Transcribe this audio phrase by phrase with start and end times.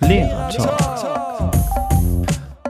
[0.00, 1.52] Lehrer Talk.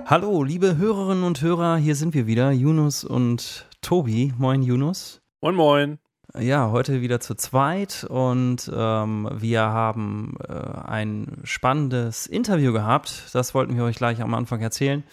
[0.06, 4.32] Hallo, liebe Hörerinnen und Hörer, hier sind wir wieder, Yunus und Tobi.
[4.38, 5.20] Moin, Yunus.
[5.40, 5.98] Moin, moin.
[6.38, 10.52] Ja, heute wieder zu zweit und ähm, wir haben äh,
[10.86, 13.24] ein spannendes Interview gehabt.
[13.32, 15.04] Das wollten wir euch gleich am Anfang erzählen.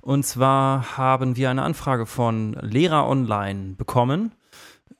[0.00, 4.32] Und zwar haben wir eine Anfrage von Lehrer Online bekommen.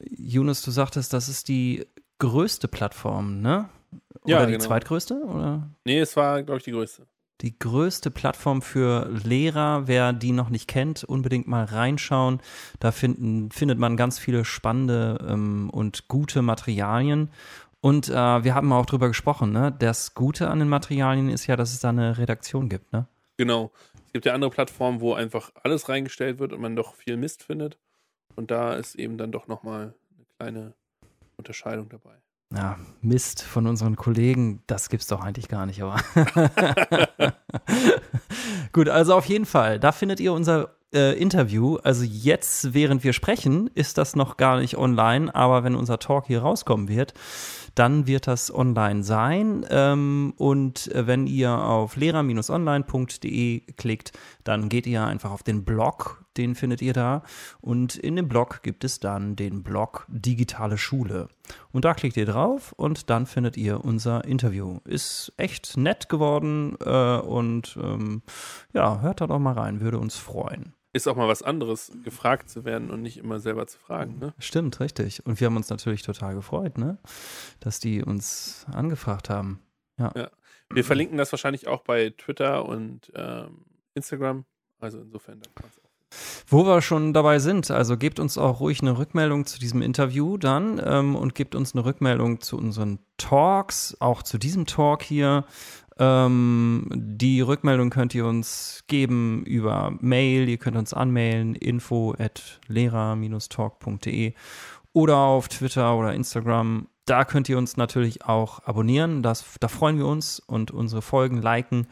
[0.01, 1.87] Yunus, du sagtest, das ist die
[2.19, 3.69] größte Plattform, ne?
[4.29, 4.65] Oder Ja, die genau.
[4.65, 5.15] zweitgrößte?
[5.25, 5.71] Oder?
[5.85, 7.07] Nee, es war, glaube ich, die größte.
[7.41, 9.87] Die größte Plattform für Lehrer.
[9.87, 12.41] Wer die noch nicht kennt, unbedingt mal reinschauen.
[12.81, 17.31] Da finden, findet man ganz viele spannende ähm, und gute Materialien.
[17.81, 19.75] Und äh, wir haben auch drüber gesprochen, ne?
[19.79, 23.07] Das Gute an den Materialien ist ja, dass es da eine Redaktion gibt, ne?
[23.37, 23.71] Genau.
[24.07, 27.45] Es gibt ja andere Plattformen, wo einfach alles reingestellt wird und man doch viel Mist
[27.45, 27.79] findet.
[28.35, 30.75] Und da ist eben dann doch nochmal eine kleine
[31.37, 32.17] Unterscheidung dabei.
[32.55, 36.01] Ja, Mist von unseren Kollegen, das gibt's doch eigentlich gar nicht, aber.
[38.73, 41.77] Gut, also auf jeden Fall, da findet ihr unser äh, Interview.
[41.83, 46.27] Also jetzt, während wir sprechen, ist das noch gar nicht online, aber wenn unser Talk
[46.27, 47.13] hier rauskommen wird,
[47.79, 49.65] dann wird das online sein.
[49.71, 54.13] Ähm, und wenn ihr auf lehrer-online.de klickt,
[54.45, 57.23] dann geht ihr einfach auf den Blog, den findet ihr da.
[57.61, 61.29] Und in dem Blog gibt es dann den Blog Digitale Schule.
[61.71, 64.79] Und da klickt ihr drauf und dann findet ihr unser Interview.
[64.85, 68.23] Ist echt nett geworden äh, und ähm,
[68.73, 70.75] ja, hört da doch mal rein, würde uns freuen.
[70.99, 74.19] Ist auch mal was anderes, gefragt zu werden und nicht immer selber zu fragen.
[74.19, 74.35] Ne?
[74.41, 75.25] Stimmt, richtig.
[75.25, 76.99] Und wir haben uns natürlich total gefreut, ne?
[77.61, 79.61] Dass die uns angefragt haben.
[80.71, 84.45] Wir verlinken das wahrscheinlich auch bei Twitter und ähm, Instagram.
[84.81, 85.89] Also insofern, dann kann's auch.
[86.49, 90.37] Wo wir schon dabei sind, also gebt uns auch ruhig eine Rückmeldung zu diesem Interview
[90.37, 95.45] dann ähm, und gebt uns eine Rückmeldung zu unseren Talks, auch zu diesem Talk hier.
[95.99, 102.61] Ähm, die Rückmeldung könnt ihr uns geben über Mail, ihr könnt uns anmailen, info at
[102.69, 104.35] lehrer-talk.de
[104.93, 106.89] oder auf Twitter oder Instagram.
[107.05, 111.43] Da könnt ihr uns natürlich auch abonnieren, das, da freuen wir uns und unsere Folgen
[111.43, 111.89] liken.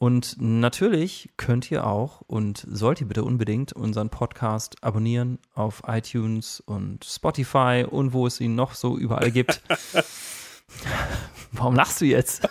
[0.00, 6.60] Und natürlich könnt ihr auch und sollt ihr bitte unbedingt unseren Podcast abonnieren auf iTunes
[6.60, 9.60] und Spotify und wo es ihn noch so überall gibt.
[11.52, 12.48] Warum lachst du jetzt?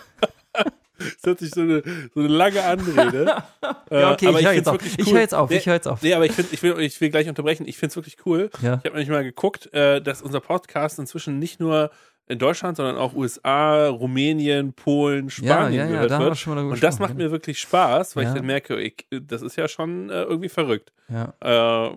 [0.98, 1.82] Das hört sich so eine,
[2.14, 3.42] so eine lange Anrede.
[3.90, 4.74] Ja, okay, aber ich höre jetzt auf.
[4.74, 5.14] wirklich Ich cool.
[5.14, 5.48] höre jetzt auf.
[5.50, 6.02] Nee, Ich höre jetzt auf.
[6.02, 7.66] Nee, aber ich, find, ich, will, ich will gleich unterbrechen.
[7.66, 8.50] Ich finde es wirklich cool.
[8.60, 8.74] Ja.
[8.74, 11.90] Ich habe nämlich mal geguckt, äh, dass unser Podcast inzwischen nicht nur
[12.26, 16.46] in Deutschland, sondern auch USA, Rumänien, Polen, Spanien ja, ja, gehört da haben wir wird.
[16.46, 18.28] darüber Und das macht mir wirklich Spaß, weil Ja.
[18.30, 20.92] ich dann merke, ich, das ist ja schon äh, irgendwie verrückt.
[21.08, 21.90] Ja, Äh,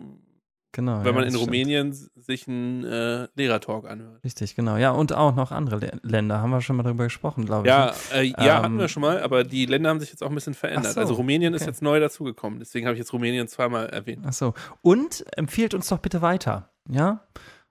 [0.72, 1.00] genau.
[1.00, 1.46] wenn ja, man in stimmt.
[1.46, 4.24] Rumänien sich einen äh, Lehrertalk anhört.
[4.24, 4.78] Richtig, genau.
[4.78, 7.74] Ja, und auch noch andere Lä- Länder haben wir schon mal darüber gesprochen, glaube ich.
[7.74, 8.20] Ja, ne?
[8.20, 10.36] äh, ja Ähm, hatten wir schon mal, aber die Länder haben sich jetzt auch ein
[10.36, 10.94] bisschen verändert.
[10.94, 11.72] So, also Rumänien ist okay.
[11.72, 14.26] jetzt neu dazugekommen, deswegen habe ich jetzt Rumänien zweimal erwähnt.
[14.28, 14.54] Ach so.
[14.82, 17.22] Und empfiehlt uns doch bitte weiter, ja?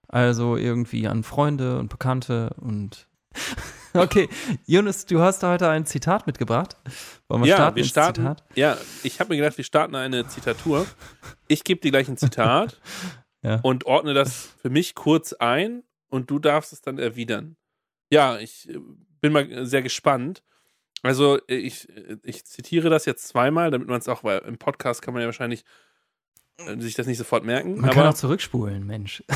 [0.08, 3.06] Also irgendwie an Freunde und Bekannte und
[3.94, 4.28] Okay,
[4.66, 6.76] Jonas, du hast heute ein Zitat mitgebracht.
[7.28, 8.22] Wollen wir ja, starten wir starten.
[8.22, 8.44] Zitat?
[8.54, 10.86] Ja, ich habe mir gedacht, wir starten eine Zitatur.
[11.48, 12.80] Ich gebe dir gleich ein Zitat
[13.42, 13.58] Ja.
[13.62, 17.56] und ordne das für mich kurz ein und du darfst es dann erwidern.
[18.10, 18.78] Ja, ich äh,
[19.20, 20.42] bin mal sehr gespannt.
[21.02, 24.58] Also äh, ich, äh, ich zitiere das jetzt zweimal, damit man es auch, weil im
[24.58, 25.64] Podcast kann man ja wahrscheinlich
[26.58, 27.80] äh, sich das nicht sofort merken.
[27.80, 29.22] Man kann auch zurückspulen, Mensch.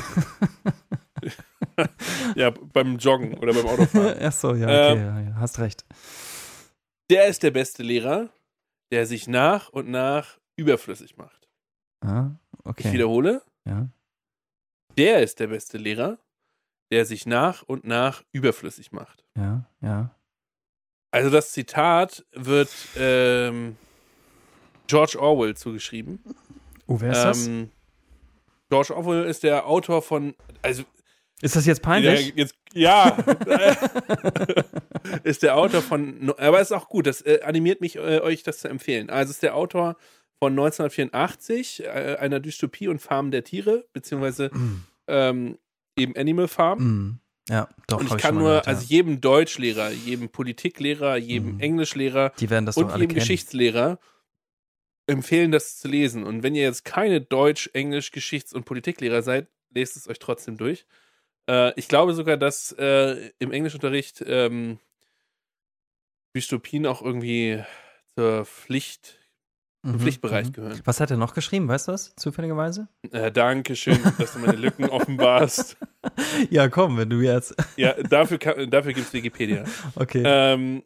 [2.36, 4.16] ja, beim Joggen oder beim Autofahren.
[4.22, 5.84] Ach so, ja, Ähm, okay, ja, ja, hast recht.
[7.10, 8.30] Der ist der beste Lehrer,
[8.92, 11.48] der sich nach und nach überflüssig macht.
[12.00, 12.92] Ah, Ich okay.
[12.92, 13.42] wiederhole.
[13.66, 13.88] Ja.
[14.96, 16.18] Der ist der beste Lehrer,
[16.92, 19.24] der sich nach und nach überflüssig macht.
[19.36, 20.14] Ja, ja.
[21.10, 23.76] Also das Zitat wird ähm,
[24.86, 26.22] George Orwell zugeschrieben.
[26.86, 27.46] Oh, wer ist das?
[27.46, 27.70] Ähm,
[28.68, 30.84] George Orwell ist der Autor von, also
[31.44, 32.32] Ist das jetzt der, peinlich?
[32.36, 33.10] jetzt, ja,
[35.24, 38.60] ist der Autor von, aber ist auch gut, das äh, animiert mich, äh, euch das
[38.60, 39.10] zu empfehlen.
[39.10, 39.96] Also ist der Autor
[40.38, 44.50] von 1984, äh, einer Dystopie und Farm der Tiere, beziehungsweise
[45.06, 45.58] ähm,
[45.98, 46.78] eben Animal Farm.
[46.78, 47.20] Mm,
[47.50, 48.00] ja, doch.
[48.00, 48.72] Und ich kann mal nur, gehört, ja.
[48.72, 51.60] also jedem Deutschlehrer, jedem Politiklehrer, jedem Mhm.
[51.60, 53.20] Englischlehrer die werden das doch und jedem kennen.
[53.20, 53.98] Geschichtslehrer
[55.06, 56.24] empfehlen, das zu lesen.
[56.24, 60.56] Und wenn ihr jetzt keine Deutsch-, Englisch-, Geschichts- und Politiklehrer seid, lest es euch trotzdem
[60.56, 60.86] durch.
[61.48, 64.78] Äh, ich glaube sogar, dass äh, im Englischunterricht ähm,
[66.36, 67.62] Dystopien auch irgendwie
[68.16, 69.18] zur Pflicht,
[69.84, 70.52] zum Mhm, Pflichtbereich mhm.
[70.52, 70.80] gehören.
[70.84, 71.68] Was hat er noch geschrieben?
[71.68, 72.14] Weißt du das?
[72.16, 72.88] Zufälligerweise?
[73.12, 75.76] Äh, danke schön, dass du meine Lücken offenbarst.
[76.50, 77.54] ja, komm, wenn du jetzt.
[77.76, 79.64] ja, dafür, kann- dafür gibt es Wikipedia.
[79.94, 80.22] Okay.
[80.24, 80.82] Ähm,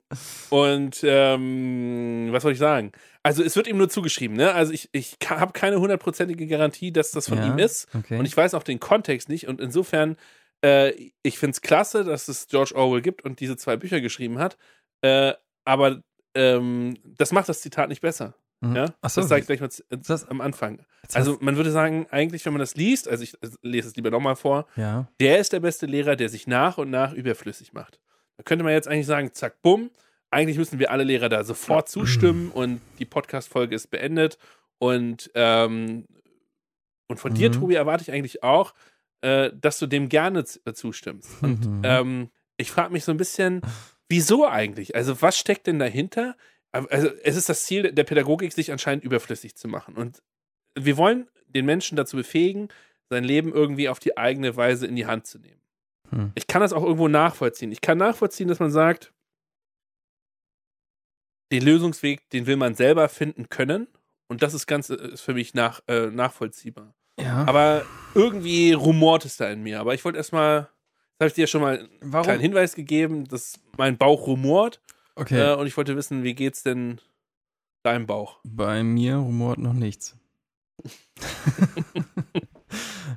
[0.50, 2.90] und ähm, was soll ich sagen?
[3.22, 4.52] Also es wird ihm nur zugeschrieben, ne?
[4.52, 7.86] Also ich, ich habe keine hundertprozentige Garantie, dass das von Ja, ihm ist.
[7.94, 8.18] okay.
[8.18, 9.46] Und ich weiß auch den Kontext nicht.
[9.48, 10.16] Und insofern,
[10.64, 14.38] äh, ich finde es klasse, dass es George Orwell gibt und diese zwei Bücher geschrieben
[14.38, 14.56] hat.
[15.02, 15.34] Äh,
[15.64, 16.02] aber
[16.34, 18.34] ähm, das macht das Zitat nicht besser.
[18.60, 18.74] Mhm.
[18.76, 18.86] Ja?
[19.06, 20.84] So, das sage ich gleich mal das- am Anfang.
[21.14, 24.10] Also man würde sagen, eigentlich, wenn man das liest, also ich äh, lese es lieber
[24.10, 25.08] nochmal vor, ja.
[25.20, 28.00] der ist der beste Lehrer, der sich nach und nach überflüssig macht.
[28.36, 29.90] Da könnte man jetzt eigentlich sagen, zack, bumm.
[30.30, 34.36] Eigentlich müssen wir alle Lehrer da sofort zustimmen und die Podcast-Folge ist beendet.
[34.78, 36.06] Und, ähm,
[37.08, 37.54] und von dir, Mhm.
[37.54, 38.74] Tobi, erwarte ich eigentlich auch,
[39.20, 41.42] äh, dass du dem gerne äh, zustimmst.
[41.42, 41.82] Und Mhm.
[41.84, 43.62] ähm, ich frage mich so ein bisschen,
[44.08, 44.94] wieso eigentlich?
[44.94, 46.36] Also, was steckt denn dahinter?
[46.72, 49.96] Also, es ist das Ziel der Pädagogik, sich anscheinend überflüssig zu machen.
[49.96, 50.22] Und
[50.74, 52.68] wir wollen den Menschen dazu befähigen,
[53.10, 55.60] sein Leben irgendwie auf die eigene Weise in die Hand zu nehmen.
[56.10, 56.32] Hm.
[56.34, 57.72] Ich kann das auch irgendwo nachvollziehen.
[57.72, 59.12] Ich kann nachvollziehen, dass man sagt,
[61.50, 63.86] den Lösungsweg, den will man selber finden können.
[64.26, 66.94] Und das ist ganz ist für mich nach, äh, nachvollziehbar.
[67.18, 67.44] Ja.
[67.46, 67.86] Aber
[68.18, 69.78] irgendwie rumort es da in mir.
[69.78, 70.62] Aber ich wollte erstmal,
[71.18, 72.24] das habe ich dir ja schon mal einen Warum?
[72.24, 74.82] kleinen Hinweis gegeben, dass mein Bauch rumort.
[75.14, 75.52] Okay.
[75.52, 77.00] Äh, und ich wollte wissen, wie geht's denn
[77.84, 78.40] deinem Bauch?
[78.42, 80.16] Bei mir rumort noch nichts.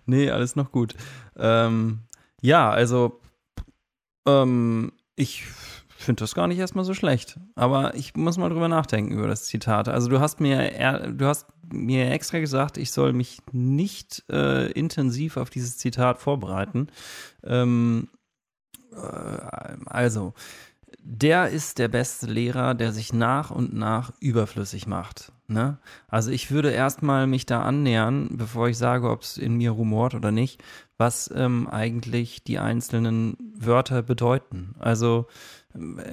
[0.06, 0.96] nee, alles noch gut.
[1.36, 2.02] Ähm,
[2.42, 3.20] ja, also
[4.28, 5.46] ähm, ich
[5.98, 7.40] finde das gar nicht erstmal so schlecht.
[7.56, 9.88] Aber ich muss mal drüber nachdenken über das Zitat.
[9.88, 15.38] Also du hast mir du hast mir extra gesagt, ich soll mich nicht äh, intensiv
[15.38, 16.88] auf dieses Zitat vorbereiten.
[17.44, 18.10] Ähm,
[18.94, 18.98] äh,
[19.86, 20.34] also,
[21.04, 25.32] der ist der beste Lehrer, der sich nach und nach überflüssig macht.
[25.48, 25.80] Ne?
[26.08, 30.14] Also ich würde erstmal mich da annähern, bevor ich sage, ob es in mir rumort
[30.14, 30.64] oder nicht,
[30.98, 34.76] was ähm, eigentlich die einzelnen Wörter bedeuten.
[34.80, 35.28] Also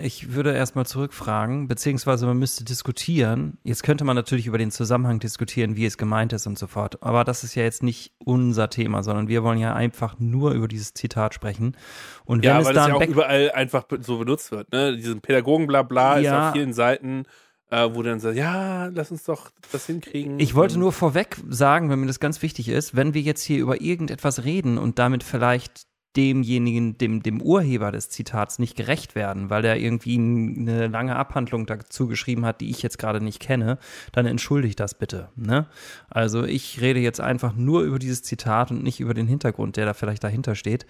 [0.01, 3.59] ich würde erstmal zurückfragen, beziehungsweise man müsste diskutieren.
[3.65, 7.03] Jetzt könnte man natürlich über den Zusammenhang diskutieren, wie es gemeint ist und so fort.
[7.03, 10.69] Aber das ist ja jetzt nicht unser Thema, sondern wir wollen ja einfach nur über
[10.69, 11.77] dieses Zitat sprechen.
[12.25, 14.71] Und wenn Ja, es weil da das ja auch überall einfach so benutzt wird.
[14.73, 14.97] Ne?
[14.97, 16.49] Diesen Pädagogen-Blabla ist Ja.
[16.49, 17.25] auf vielen Seiten,
[17.71, 20.39] äh, wo dann sagt, ja, lass uns doch das hinkriegen.
[20.41, 23.59] Ich wollte nur vorweg sagen, wenn mir das ganz wichtig ist, wenn wir jetzt hier
[23.59, 29.51] über irgendetwas reden und damit vielleicht demjenigen, dem, dem Urheber des Zitats nicht gerecht werden,
[29.51, 33.79] weil der irgendwie eine lange Abhandlung dazu geschrieben hat, die ich jetzt gerade nicht kenne,
[34.13, 35.29] dann entschuldigt das bitte.
[35.37, 35.67] Ne?
[36.09, 39.87] Also ich rede jetzt einfach nur über dieses Zitat und nicht über den Hintergrund, der
[39.87, 40.87] da vielleicht dahinter steht.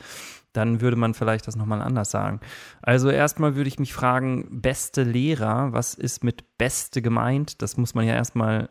[0.53, 2.41] Dann würde man vielleicht das nochmal anders sagen.
[2.81, 7.61] Also erstmal würde ich mich fragen, beste Lehrer, was ist mit beste gemeint?
[7.61, 8.71] Das muss man ja erstmal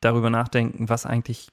[0.00, 1.48] darüber nachdenken, was eigentlich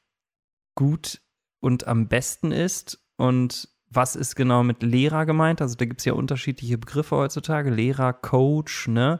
[0.75, 1.19] gut
[1.59, 5.61] und am besten ist und was ist genau mit Lehrer gemeint?
[5.61, 7.69] Also da gibt es ja unterschiedliche Begriffe heutzutage.
[7.71, 9.19] Lehrer, Coach, ne?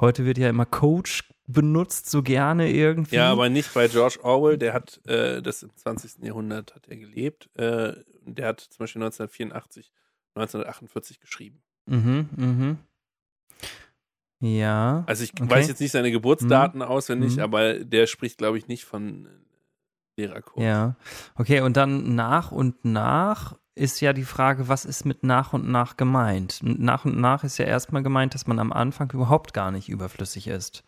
[0.00, 3.16] Heute wird ja immer Coach benutzt, so gerne irgendwie.
[3.16, 6.22] Ja, aber nicht bei George Orwell, der hat äh, das im 20.
[6.24, 7.48] Jahrhundert hat er gelebt.
[7.54, 7.94] Äh,
[8.26, 9.92] der hat zum Beispiel 1984,
[10.34, 11.62] 1948 geschrieben.
[11.86, 12.78] Mhm, mhm.
[14.40, 15.04] Ja.
[15.06, 15.50] Also ich Okay.
[15.50, 17.42] weiß jetzt nicht seine Geburtsdaten auswendig, Mhm.
[17.42, 19.28] aber der spricht, glaube ich, nicht von
[20.16, 20.64] Lehrerkurs.
[20.64, 20.96] Ja.
[21.34, 25.68] Okay, und dann nach und nach ist ja die Frage, was ist mit nach und
[25.68, 26.60] nach gemeint?
[26.62, 30.48] Nach und nach ist ja erstmal gemeint, dass man am Anfang überhaupt gar nicht überflüssig
[30.48, 30.84] ist.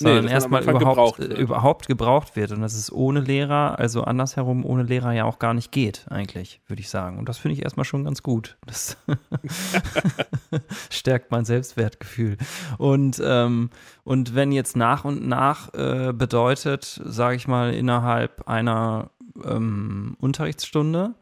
[0.00, 1.32] Nee, Sondern am erstmal überhaupt, gebraucht wird.
[1.32, 2.52] äh, überhaupt gebraucht wird.
[2.52, 6.60] Und dass es ohne Lehrer, also andersherum ohne Lehrer ja auch gar nicht geht, eigentlich,
[6.68, 7.18] würde ich sagen.
[7.18, 8.58] Und das finde ich erstmal schon ganz gut.
[8.64, 8.96] Das
[10.90, 12.36] stärkt mein Selbstwertgefühl.
[12.76, 13.70] Und, ähm,
[14.04, 19.10] und wenn jetzt nach und nach äh, bedeutet, sage ich mal, innerhalb einer
[19.44, 21.14] ähm, Unterrichtsstunde,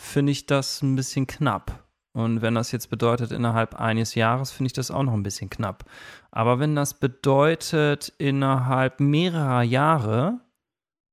[0.00, 1.86] finde ich das ein bisschen knapp.
[2.12, 5.50] Und wenn das jetzt bedeutet innerhalb eines Jahres, finde ich das auch noch ein bisschen
[5.50, 5.84] knapp.
[6.32, 10.40] Aber wenn das bedeutet innerhalb mehrerer Jahre,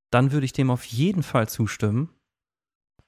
[0.10, 2.10] dann würde ich dem auf jeden Fall zustimmen.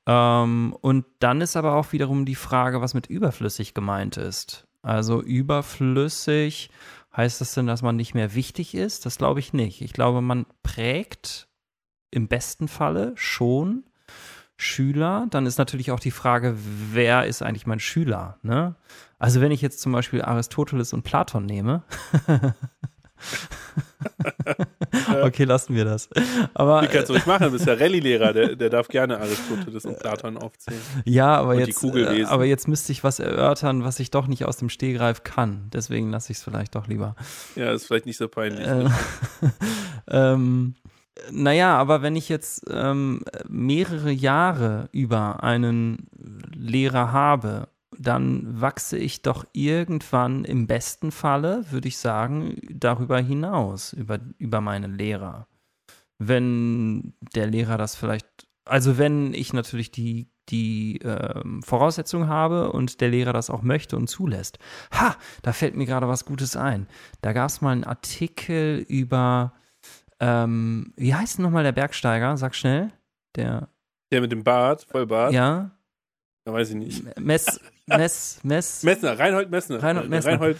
[0.07, 4.67] Ähm, und dann ist aber auch wiederum die Frage, was mit überflüssig gemeint ist.
[4.81, 6.69] Also überflüssig,
[7.15, 9.05] heißt das denn, dass man nicht mehr wichtig ist?
[9.05, 9.81] Das glaube ich nicht.
[9.81, 11.47] Ich glaube, man prägt
[12.11, 13.88] im besten Falle schon
[14.61, 15.25] Schüler.
[15.29, 16.53] Dann ist natürlich auch die Frage,
[16.91, 18.37] wer ist eigentlich mein Schüler?
[18.43, 18.75] Ne?
[19.17, 21.83] Also wenn ich jetzt zum Beispiel Aristoteles und Platon nehme,
[25.23, 26.09] okay, lassen wir das.
[26.53, 29.85] Aber Die kannst du ruhig machen, du bist ja Rallye-Lehrer, der, der darf gerne Aristoteles
[29.85, 30.81] und Platon aufzählen.
[31.05, 34.43] ja, aber Und jetzt, äh, aber jetzt müsste ich was erörtern, was ich doch nicht
[34.43, 35.69] aus dem Stehgreif kann.
[35.71, 37.15] Deswegen lasse ich es vielleicht doch lieber.
[37.55, 38.67] Ja, ist vielleicht nicht so peinlich.
[38.67, 38.89] Äh,
[40.11, 40.75] ähm,
[41.31, 46.07] naja, aber wenn ich jetzt ähm, mehrere Jahre über einen
[46.53, 53.93] Lehrer habe, dann wachse ich doch irgendwann im besten Falle, würde ich sagen, darüber hinaus,
[53.93, 55.47] über, über meine Lehrer.
[56.17, 63.01] Wenn der Lehrer das vielleicht, also wenn ich natürlich die, die ähm, Voraussetzung habe und
[63.01, 64.59] der Lehrer das auch möchte und zulässt.
[64.93, 66.87] Ha, da fällt mir gerade was Gutes ein.
[67.21, 69.53] Da gab es mal einen Artikel über,
[70.19, 72.35] ähm, wie heißt denn nochmal der Bergsteiger?
[72.37, 72.91] Sag schnell.
[73.35, 73.69] Der.
[74.11, 75.33] Der mit dem Bart, Vollbart.
[75.33, 75.71] Ja.
[76.45, 77.19] Da weiß ich nicht.
[77.19, 78.83] Mess, Mess, Mess.
[78.83, 79.81] Messner, Reinhold Messner.
[79.81, 80.31] Reinhold Messner.
[80.33, 80.57] Reinhold,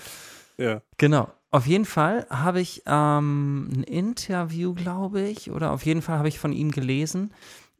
[0.57, 0.81] ja.
[0.97, 1.31] Genau.
[1.51, 6.27] Auf jeden Fall habe ich ähm, ein Interview, glaube ich, oder auf jeden Fall habe
[6.27, 7.33] ich von ihm gelesen,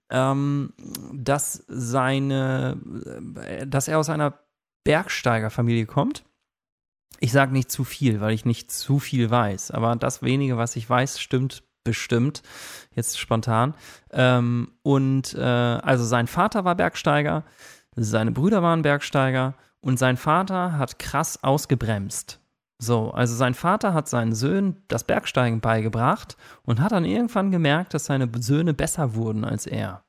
[0.09, 0.74] ähm,
[1.13, 2.79] dass seine,
[3.36, 4.39] äh, dass er aus einer
[4.86, 6.25] Bergsteigerfamilie kommt.
[7.19, 10.75] Ich sage nicht zu viel, weil ich nicht zu viel weiß, aber das wenige, was
[10.75, 12.41] ich weiß, stimmt bestimmt,
[12.95, 13.74] jetzt spontan.
[14.12, 17.43] Ähm, und äh, also sein Vater war Bergsteiger,
[17.95, 22.39] seine Brüder waren Bergsteiger und sein Vater hat krass ausgebremst.
[22.81, 27.93] So, also sein Vater hat seinen Söhnen das Bergsteigen beigebracht und hat dann irgendwann gemerkt,
[27.93, 30.03] dass seine Söhne besser wurden als er.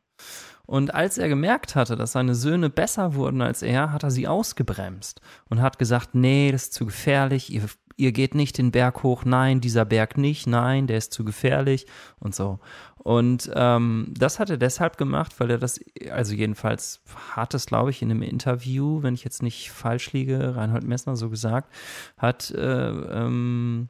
[0.67, 4.29] Und als er gemerkt hatte, dass seine Söhne besser wurden als er, hat er sie
[4.29, 7.65] ausgebremst und hat gesagt, nee, das ist zu gefährlich, ihr,
[8.01, 11.87] ihr geht nicht den Berg hoch, nein, dieser Berg nicht, nein, der ist zu gefährlich
[12.19, 12.59] und so.
[12.97, 15.81] Und ähm, das hat er deshalb gemacht, weil er das,
[16.11, 17.03] also jedenfalls
[17.35, 21.17] hat es, glaube ich, in einem Interview, wenn ich jetzt nicht falsch liege, Reinhold Messner
[21.17, 21.73] so gesagt,
[22.19, 23.89] hat, äh, ähm,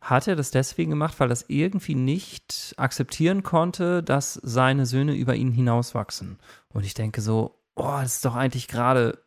[0.00, 5.34] hat er das deswegen gemacht, weil das irgendwie nicht akzeptieren konnte, dass seine Söhne über
[5.34, 6.38] ihn hinauswachsen.
[6.68, 9.18] Und ich denke so, oh, das ist doch eigentlich gerade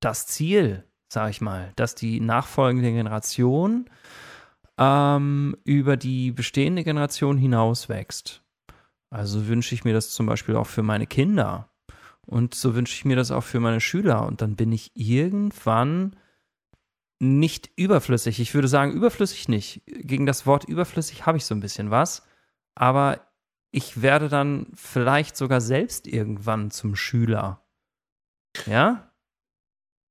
[0.00, 3.88] das Ziel, sag ich mal, dass die nachfolgende Generation
[4.78, 8.42] ähm, über die bestehende Generation hinauswächst.
[9.10, 11.68] Also wünsche ich mir das zum Beispiel auch für meine Kinder.
[12.26, 14.26] Und so wünsche ich mir das auch für meine Schüler.
[14.26, 16.16] Und dann bin ich irgendwann
[17.18, 18.40] nicht überflüssig.
[18.40, 19.82] Ich würde sagen, überflüssig nicht.
[19.86, 22.26] Gegen das Wort überflüssig habe ich so ein bisschen was.
[22.74, 23.20] Aber
[23.70, 27.62] ich werde dann vielleicht sogar selbst irgendwann zum Schüler.
[28.66, 29.11] Ja?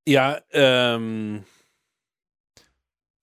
[0.08, 1.44] Ja, ähm.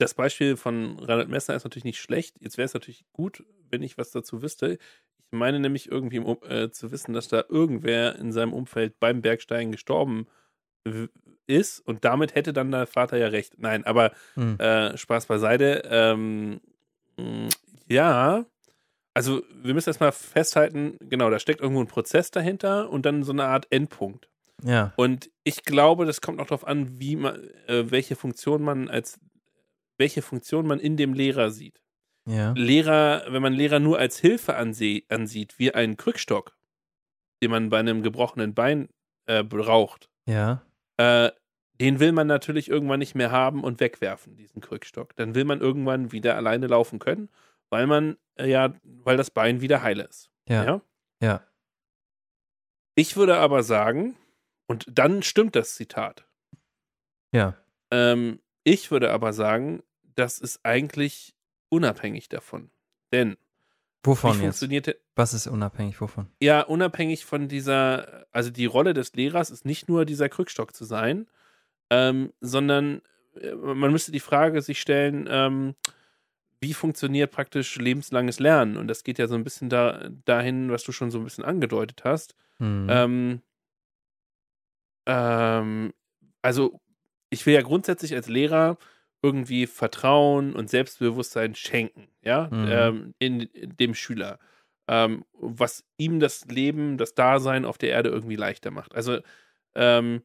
[0.01, 2.37] Das Beispiel von Reinhard Messner ist natürlich nicht schlecht.
[2.41, 4.79] Jetzt wäre es natürlich gut, wenn ich was dazu wüsste.
[5.19, 9.73] Ich meine nämlich irgendwie äh, zu wissen, dass da irgendwer in seinem Umfeld beim Bergsteigen
[9.73, 10.29] gestorben
[11.47, 13.59] ist und damit hätte dann der Vater ja recht.
[13.59, 14.59] Nein, aber hm.
[14.61, 15.83] äh, Spaß beiseite.
[15.91, 16.61] Ähm,
[17.89, 18.47] ja,
[19.15, 23.33] also wir müssen erstmal festhalten, genau, da steckt irgendwo ein Prozess dahinter und dann so
[23.33, 24.29] eine Art Endpunkt.
[24.63, 24.93] Ja.
[24.97, 27.37] Und ich glaube, das kommt auch darauf an, wie man,
[27.67, 29.19] äh, welche Funktion man als
[29.99, 31.83] welche Funktion man in dem Lehrer sieht.
[32.27, 32.53] Ja.
[32.53, 36.57] Lehrer, wenn man Lehrer nur als Hilfe ansie ansieht, wie einen Krückstock,
[37.43, 38.89] den man bei einem gebrochenen Bein
[39.27, 40.63] äh, braucht, ja.
[40.99, 41.31] äh,
[41.81, 45.17] den will man natürlich irgendwann nicht mehr haben und wegwerfen, diesen Krückstock.
[45.17, 47.29] Dann will man irgendwann wieder alleine laufen können,
[47.71, 50.31] weil man äh, ja, weil das Bein wieder heile ist.
[50.49, 50.65] Ja.
[50.65, 50.81] ja.
[51.23, 51.43] ja.
[52.95, 54.17] Ich würde aber sagen,
[54.69, 56.25] und dann stimmt das Zitat.
[57.33, 57.57] Ja.
[57.91, 59.83] Ähm, ich würde aber sagen,
[60.15, 61.35] das ist eigentlich
[61.69, 62.71] unabhängig davon.
[63.13, 63.37] Denn
[64.05, 64.65] Wovon jetzt?
[65.17, 66.29] Was ist unabhängig wovon?
[66.41, 70.85] Ja, unabhängig von dieser, also die Rolle des Lehrers ist nicht nur dieser Krückstock zu
[70.85, 71.27] sein,
[71.91, 73.03] ähm, sondern
[73.41, 75.75] äh, man müsste die Frage sich stellen, ähm,
[76.61, 78.77] wie funktioniert praktisch lebenslanges Lernen?
[78.77, 81.45] Und das geht ja so ein bisschen da, dahin, was du schon so ein bisschen
[81.45, 82.35] angedeutet hast.
[82.59, 82.87] Mhm.
[82.91, 83.43] Ähm,
[85.09, 85.93] ähm
[86.43, 86.81] also
[87.31, 88.79] ich will ja grundsätzlich als Lehrer
[89.23, 92.69] irgendwie Vertrauen und Selbstbewusstsein schenken, ja, mhm.
[92.71, 94.39] ähm, in, in, dem Schüler,
[94.87, 98.95] ähm, was ihm das Leben, das Dasein auf der Erde irgendwie leichter macht.
[98.95, 99.19] Also,
[99.75, 100.23] ähm,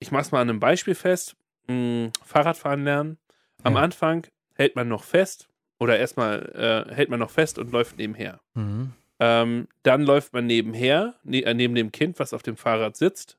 [0.00, 1.36] ich mache es mal an einem Beispiel fest:
[1.68, 3.18] mh, hm, Fahrradfahren lernen.
[3.62, 3.80] Am ja.
[3.80, 5.48] Anfang hält man noch fest
[5.78, 8.40] oder erstmal äh, hält man noch fest und läuft nebenher.
[8.54, 8.92] Mhm.
[9.20, 13.38] Ähm, dann läuft man nebenher, ne, äh, neben dem Kind, was auf dem Fahrrad sitzt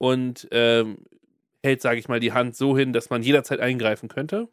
[0.00, 1.04] und ähm,
[1.62, 4.48] hält, sage ich mal, die Hand so hin, dass man jederzeit eingreifen könnte.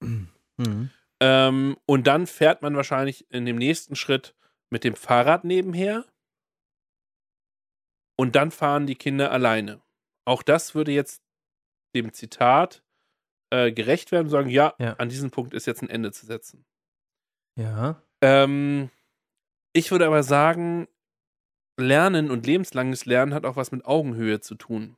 [0.00, 0.90] Mhm.
[1.20, 4.34] Ähm, und dann fährt man wahrscheinlich in dem nächsten Schritt
[4.68, 6.04] mit dem Fahrrad nebenher.
[8.16, 9.80] Und dann fahren die Kinder alleine.
[10.24, 11.22] Auch das würde jetzt
[11.94, 12.82] dem Zitat
[13.50, 16.26] äh, gerecht werden und sagen, ja, ja, an diesem Punkt ist jetzt ein Ende zu
[16.26, 16.64] setzen.
[17.56, 18.02] Ja.
[18.20, 18.90] Ähm,
[19.72, 20.88] ich würde aber sagen,
[21.80, 24.96] Lernen und lebenslanges Lernen hat auch was mit Augenhöhe zu tun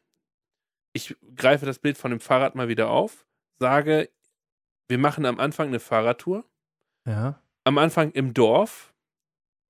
[0.92, 3.26] ich greife das Bild von dem Fahrrad mal wieder auf,
[3.58, 4.10] sage,
[4.88, 6.44] wir machen am Anfang eine Fahrradtour.
[7.06, 7.40] Ja.
[7.64, 8.92] Am Anfang im Dorf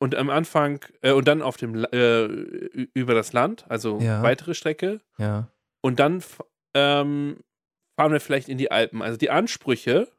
[0.01, 4.23] und am Anfang äh, und dann auf dem äh, über das Land, also Ja.
[4.23, 5.49] weitere Strecke Ja.
[5.81, 6.23] und dann
[6.75, 7.37] ähm,
[7.97, 9.01] fahren wir vielleicht in die Alpen.
[9.03, 10.11] Also die Ansprüche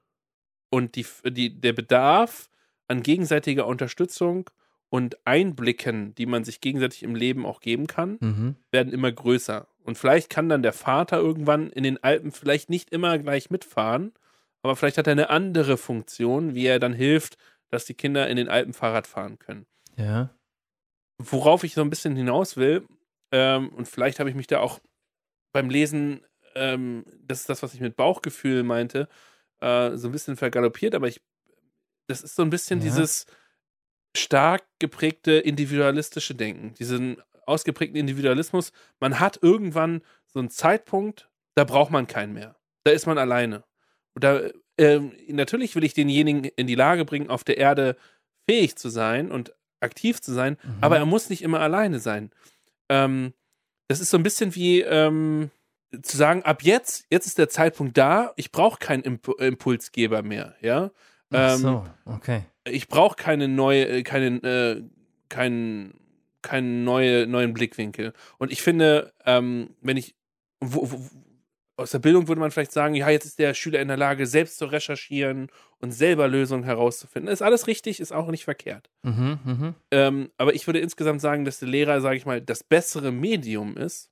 [0.69, 2.49] und die, die, der Bedarf
[2.87, 4.49] an gegenseitiger Unterstützung
[4.93, 8.55] und Einblicken, die man sich gegenseitig im Leben auch geben kann, Mhm.
[8.71, 9.67] werden immer größer.
[9.83, 14.13] Und vielleicht kann dann der Vater irgendwann in den Alpen vielleicht nicht immer gleich mitfahren,
[14.61, 17.37] aber vielleicht hat er eine andere Funktion, wie er dann hilft,
[17.71, 19.65] dass die Kinder in den Alpen Fahrrad fahren können.
[19.97, 20.29] Ja.
[21.17, 22.85] Worauf ich so ein bisschen hinaus will,
[23.31, 24.79] ähm, und vielleicht habe ich mich da auch
[25.53, 26.21] beim Lesen,
[26.53, 29.09] ähm, das ist das, was ich mit Bauchgefühl meinte,
[29.59, 31.19] äh, so ein bisschen vergaloppiert, aber ich,
[32.07, 32.85] das ist so ein bisschen Ja.
[32.85, 33.25] dieses
[34.15, 38.71] stark geprägte individualistische Denken, diesen ausgeprägten Individualismus.
[38.99, 42.55] Man hat irgendwann so einen Zeitpunkt, da braucht man keinen mehr.
[42.83, 43.63] Da ist man alleine.
[44.15, 44.41] Und da,
[44.77, 47.95] ähm, natürlich will ich denjenigen in die Lage bringen, auf der Erde
[48.49, 50.77] fähig zu sein und aktiv zu sein, Mhm.
[50.81, 52.31] aber er muss nicht immer alleine sein.
[52.89, 53.33] Ähm,
[53.87, 55.51] das ist so ein bisschen wie ähm,
[56.01, 60.55] zu sagen, ab jetzt, jetzt ist der Zeitpunkt da, ich brauche keinen Imp Impulsgeber mehr,
[60.61, 60.91] ja.
[61.31, 62.43] Ach Ähm, so, okay.
[62.65, 64.81] Ich brauche keine neue, äh, keinen, äh,
[65.29, 65.93] keinen,
[66.41, 68.13] keinen neue, neuen Blickwinkel.
[68.37, 70.15] Und ich finde, ähm, wenn ich
[70.59, 71.09] wo, wo,
[71.75, 74.27] aus der Bildung würde man vielleicht sagen, ja, jetzt ist der Schüler in der Lage,
[74.27, 77.31] selbst zu recherchieren und selber Lösungen herauszufinden.
[77.31, 78.89] Ist alles richtig, ist auch nicht verkehrt.
[79.01, 79.75] Mhm, mhm.
[79.91, 83.75] Ähm, aber ich würde insgesamt sagen, dass der Lehrer, sage ich mal, das bessere Medium
[83.75, 84.11] ist.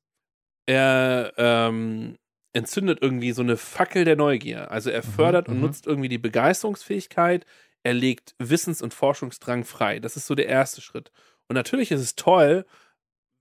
[0.65, 2.17] Er ähm,
[2.53, 4.71] entzündet irgendwie so eine Fackel der Neugier.
[4.71, 5.61] Also er Mhm, fördert und mhm.
[5.61, 7.45] nutzt irgendwie die Begeisterungsfähigkeit.
[7.83, 9.99] Er legt Wissens- und Forschungsdrang frei.
[9.99, 11.11] Das ist so der erste Schritt.
[11.47, 12.65] Und natürlich ist es toll,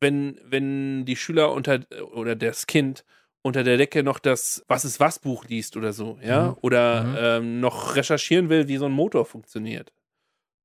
[0.00, 1.80] wenn, wenn die Schüler unter
[2.12, 3.04] oder das Kind
[3.42, 6.56] unter der Decke noch das Was ist was Buch liest oder so, ja, Mhm.
[6.62, 7.16] oder Mhm.
[7.18, 9.92] ähm, noch recherchieren will, wie so ein Motor funktioniert.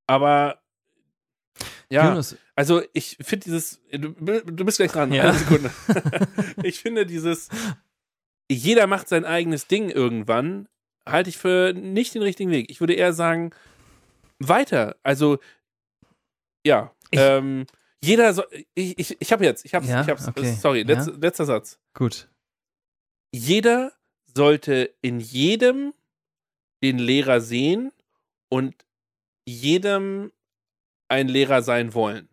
[0.07, 0.61] Aber
[1.89, 5.23] ja, Jonas, also ich finde dieses, du, du bist gleich dran, Ja.
[5.29, 5.71] eine Sekunde.
[6.63, 7.49] ich finde dieses,
[8.49, 10.67] jeder macht sein eigenes Ding irgendwann,
[11.07, 12.69] halte ich für nicht den richtigen Weg.
[12.69, 13.51] Ich würde eher sagen,
[14.39, 14.95] weiter.
[15.03, 15.39] Also,
[16.65, 17.65] ja, Ich- ähm,
[18.03, 20.53] jeder soll, ich, ich, ich habe jetzt, ich hab's, Ja, ich hab's, okay.
[20.53, 21.79] sorry, letz, letzter Satz.
[21.93, 22.27] gut.
[23.33, 23.91] Jeder
[24.33, 25.93] sollte in jedem
[26.83, 27.91] den Lehrer sehen
[28.49, 28.75] und
[29.47, 30.31] jedem
[31.09, 32.29] ein Lehrer sein wollen.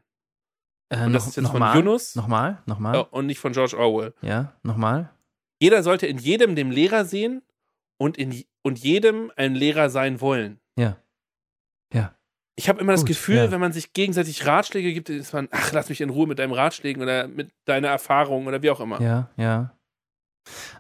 [0.91, 1.77] Äh, Und das noch- ist jetzt von nochmal?
[1.77, 2.15] Yunus?
[2.15, 2.63] Nochmal?
[2.67, 2.95] Nochmal?
[2.97, 4.15] Äh, Und nicht von George Orwell.
[4.23, 5.11] Ja, nochmal?
[5.61, 7.43] Jeder sollte in jedem den Lehrer sehen
[8.03, 10.61] und in und jedem ein Lehrer sein wollen.
[10.77, 10.97] Ja.
[11.93, 12.15] Ja.
[12.57, 13.51] Ich habe immer das Gut, Gefühl, ja.
[13.51, 16.53] wenn man sich gegenseitig Ratschläge gibt, ist man, ach, lass mich in Ruhe mit deinem
[16.53, 19.01] Ratschlägen oder mit deiner Erfahrung oder wie auch immer.
[19.01, 19.77] Ja, ja.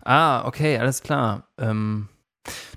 [0.04, 1.48] Ah, okay, alles klar.
[1.58, 2.08] Ähm,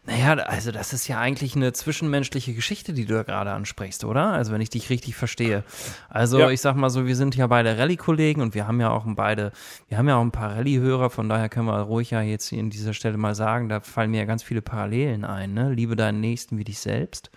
[0.07, 4.33] naja, also das ist ja eigentlich eine zwischenmenschliche Geschichte, die du da gerade ansprichst, oder?
[4.33, 5.63] Also wenn ich dich richtig verstehe.
[6.09, 6.49] Also Ja.
[6.49, 9.51] ich sag mal so, wir sind ja beide Rallye-Kollegen und wir haben ja auch beide,
[9.87, 12.59] wir haben ja auch ein paar Rallye-Hörer, von daher können wir ruhig ja jetzt hier
[12.59, 15.71] in dieser Stelle mal sagen, da fallen mir ja ganz viele Parallelen ein, ne?
[15.73, 17.31] Liebe deinen Nächsten wie dich selbst,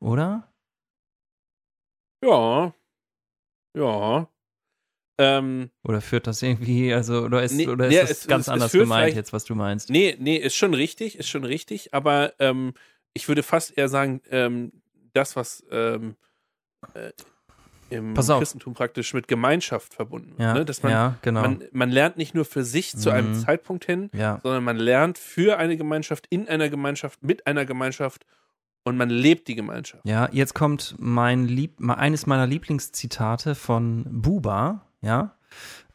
[0.00, 0.48] oder?
[2.22, 2.74] Ja.
[3.74, 4.28] Ja.
[5.22, 8.42] Ähm, Oder führt das irgendwie, also, oder ist, Nee, oder ist nee, das es- ganz
[8.42, 9.90] es- es anders führt gemeint jetzt, was du meinst?
[9.90, 12.72] nee, nee, ist schon richtig, ist schon richtig, aber ähm,
[13.12, 14.72] ich würde fast eher sagen, ähm,
[15.12, 16.16] das, was ähm,
[16.94, 17.10] äh,
[17.90, 18.14] im.
[18.14, 20.40] Christentum praktisch mit Gemeinschaft verbunden wird.
[20.40, 20.64] Ja, Ne?
[20.64, 21.40] Dass man, ja, genau.
[21.42, 23.40] man, man lernt nicht nur für sich zu einem Mhm.
[23.40, 24.38] Zeitpunkt hin, ja.
[24.42, 28.24] sondern man lernt für eine Gemeinschaft, in einer Gemeinschaft, mit einer Gemeinschaft
[28.84, 30.04] und man lebt die Gemeinschaft.
[30.06, 35.36] Ja, jetzt kommt mein Lieb eines meiner Lieblingszitate von Buba, ja.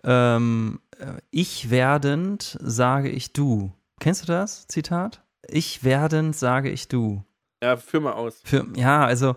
[0.04, 3.72] Ähm, äh, ich werdend sage ich du.
[4.00, 5.24] Kennst du das Zitat?
[5.48, 7.24] Ich werdend sage ich du.
[7.64, 8.42] Ja, führ mal aus.
[8.44, 9.36] Für, ja, also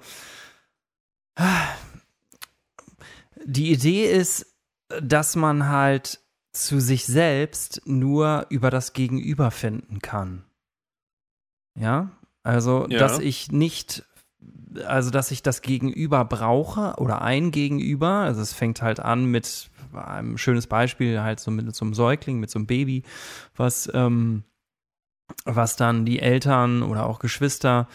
[3.45, 4.47] die Idee ist,
[5.01, 6.21] dass man halt
[6.53, 10.45] zu sich selbst nur über das Gegenüber finden kann.
[11.79, 12.11] Ja,
[12.43, 12.99] also Ja.
[12.99, 14.05] dass ich nicht,
[14.87, 18.09] also dass ich das Gegenüber brauche oder ein Gegenüber.
[18.09, 22.41] Also es fängt halt an mit einem schönes Beispiel halt so mit so einem Säugling,
[22.41, 23.03] mit so einem Baby,
[23.57, 24.45] was ähm,
[25.45, 27.89] was dann die Eltern oder auch Geschwister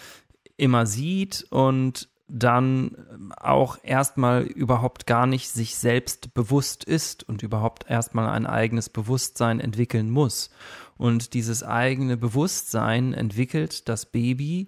[0.58, 7.44] immer sieht und dann ähm, auch erstmal überhaupt gar nicht sich selbst bewusst ist und
[7.44, 10.50] überhaupt erstmal ein eigenes Bewusstsein entwickeln muss.
[10.98, 14.68] Und dieses eigene Bewusstsein entwickelt das Baby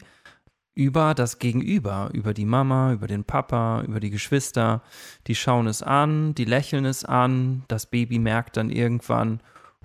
[0.75, 4.83] über das Gegenüber, über die Mama, über den Papa, über die Geschwister.
[5.27, 7.63] Die schauen es an, die lächeln es an.
[7.69, 9.39] Das Baby merkt dann irgendwann,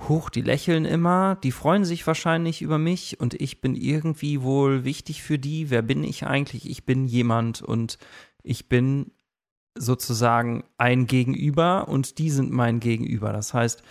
[0.09, 4.85] Huch, die lächeln immer, die freuen sich wahrscheinlich über mich und ich bin irgendwie wohl
[4.85, 5.70] wichtig für die.
[5.70, 6.68] Wer bin ich eigentlich?
[6.68, 7.98] Ich bin jemand und
[8.42, 9.12] ich bin
[9.76, 13.33] sozusagen ein Gegenüber und die sind mein Gegenüber.
[13.33, 13.83] Das heißt,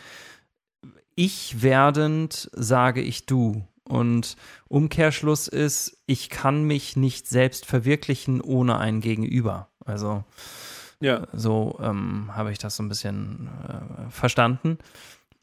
[1.15, 3.67] ich werdend sage ich du.
[3.89, 9.67] Und Umkehrschluss ist, ich kann mich nicht selbst verwirklichen ohne ein Gegenüber.
[9.83, 10.23] Also
[11.01, 11.27] ja.
[11.33, 14.77] so ähm, habe ich das so ein bisschen äh, verstanden.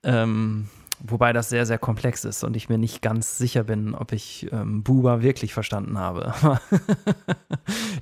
[0.03, 0.69] Ähm,
[1.05, 4.51] Wobei das sehr, sehr komplex ist und ich mir nicht ganz sicher bin, ob ich
[4.51, 6.33] ähm, Buba wirklich verstanden habe.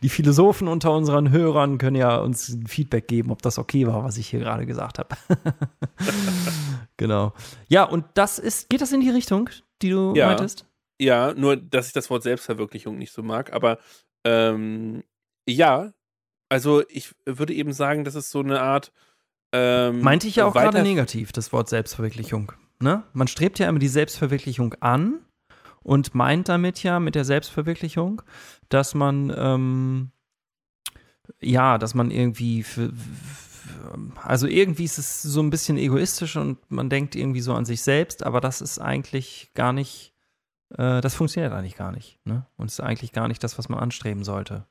[0.02, 4.16] Die Philosophen unter unseren Hörern können ja uns Feedback geben, ob das okay war, was
[4.16, 5.16] ich hier gerade gesagt habe.
[6.96, 7.32] genau.
[7.66, 9.50] Ja, und das ist, geht das in die Richtung,
[9.82, 10.28] die du ja.
[10.28, 10.66] meintest?
[11.00, 13.78] Ja, nur, dass ich das Wort Selbstverwirklichung nicht so mag, aber
[14.24, 15.02] ähm,
[15.48, 15.92] ja,
[16.48, 18.92] also ich würde eben sagen, das ist so eine Art.
[19.52, 23.02] Ähm, Meinte ich ja auch gerade negativ, das Wort Selbstverwirklichung ne?
[23.12, 25.20] Man strebt ja immer die Selbstverwirklichung an
[25.82, 28.22] und meint damit ja mit der Selbstverwirklichung,
[28.68, 30.10] dass man ähm,
[31.40, 32.92] ja, dass man irgendwie für,
[34.22, 37.82] also irgendwie ist es so ein bisschen egoistisch und man denkt irgendwie so an sich
[37.82, 40.14] selbst, aber das ist eigentlich gar nicht,
[40.70, 42.46] äh, das funktioniert eigentlich gar nicht, ne?
[42.56, 44.66] Und ist eigentlich gar nicht das, was man anstreben sollte.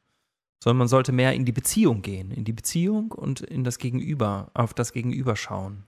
[0.63, 4.51] Sondern man sollte mehr in die Beziehung gehen, in die Beziehung und in das Gegenüber,
[4.53, 5.85] auf das Gegenüber schauen.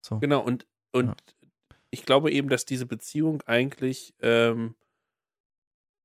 [0.00, 0.18] So.
[0.18, 1.14] Genau, und, und ja
[1.90, 4.74] ich glaube eben, dass diese Beziehung eigentlich, ähm,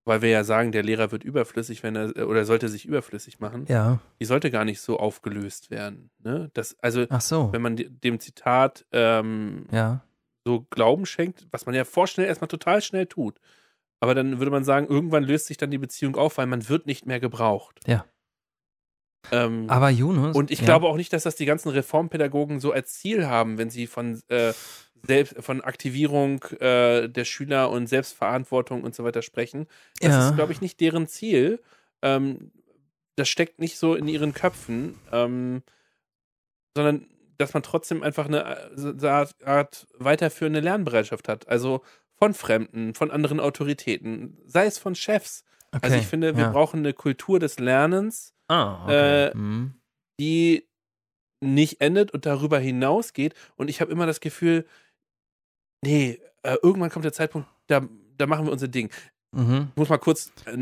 [0.06, 3.66] weil wir ja sagen, der Lehrer wird überflüssig, wenn er oder sollte sich überflüssig machen.
[3.68, 4.00] Ja.
[4.20, 6.10] Die sollte gar nicht so aufgelöst werden.
[6.24, 6.50] Ne?
[6.54, 7.52] Das, also, so.
[7.54, 10.04] wenn man dem Zitat ähm, ja.
[10.46, 13.40] so Glauben schenkt, was man ja vorschnell erstmal total schnell tut.
[14.02, 16.86] Aber dann würde man sagen, irgendwann löst sich dann die Beziehung auf, weil man wird
[16.86, 17.80] nicht mehr gebraucht.
[17.88, 18.06] Ja.
[19.32, 20.36] Ähm, aber Yunus.
[20.36, 20.66] Und ich ja.
[20.66, 24.22] glaube auch nicht, dass das die ganzen Reformpädagogen so als Ziel haben, wenn sie von
[24.28, 24.52] äh,
[25.06, 29.68] selbst, von Aktivierung äh, der Schüler und Selbstverantwortung und so weiter sprechen.
[30.00, 30.30] Das ja.
[30.30, 31.62] ist, glaube ich, nicht deren Ziel.
[32.02, 32.52] Ähm,
[33.16, 35.64] das steckt nicht so in ihren Köpfen, ähm,
[36.76, 41.48] sondern dass man trotzdem einfach eine äh, Art weiterführende Lernbereitschaft hat.
[41.48, 41.84] Also
[42.16, 45.44] von Fremden, von anderen Autoritäten, sei es von Chefs.
[45.72, 46.52] Okay, also ich finde, wir ja.
[46.52, 49.26] brauchen eine Kultur des Lernens, ah, okay.
[49.28, 49.74] äh, mhm.
[50.20, 50.68] die
[51.42, 53.34] nicht endet und darüber hinausgeht.
[53.56, 54.66] Und ich habe immer das Gefühl,
[55.84, 58.90] nee, äh, irgendwann kommt der Zeitpunkt, da, da machen wir unser Ding.
[59.32, 59.70] Mhm.
[59.72, 60.58] Ich muss mal kurz, äh,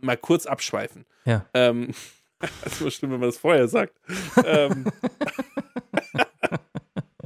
[0.00, 1.04] mal kurz abschweifen.
[1.24, 1.46] Ja.
[1.54, 1.92] Ähm,
[2.38, 3.98] das ist immer schlimm, wenn man das vorher sagt.
[4.44, 4.86] ähm,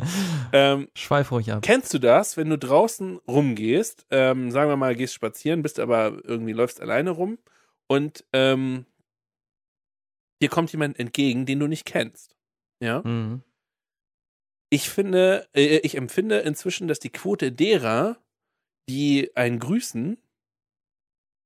[0.52, 1.62] ähm, Schweif ruhig ab.
[1.62, 6.18] Kennst du das, wenn du draußen rumgehst, ähm, sagen wir mal, gehst spazieren, bist aber
[6.24, 7.38] irgendwie läufst alleine rum
[7.88, 8.86] und ähm,
[10.40, 12.36] dir kommt jemand entgegen, den du nicht kennst.
[12.80, 13.02] Ja.
[13.04, 13.42] Mhm
[14.70, 18.18] ich finde, äh, ich empfinde inzwischen, dass die Quote derer,
[18.88, 20.18] die einen grüßen,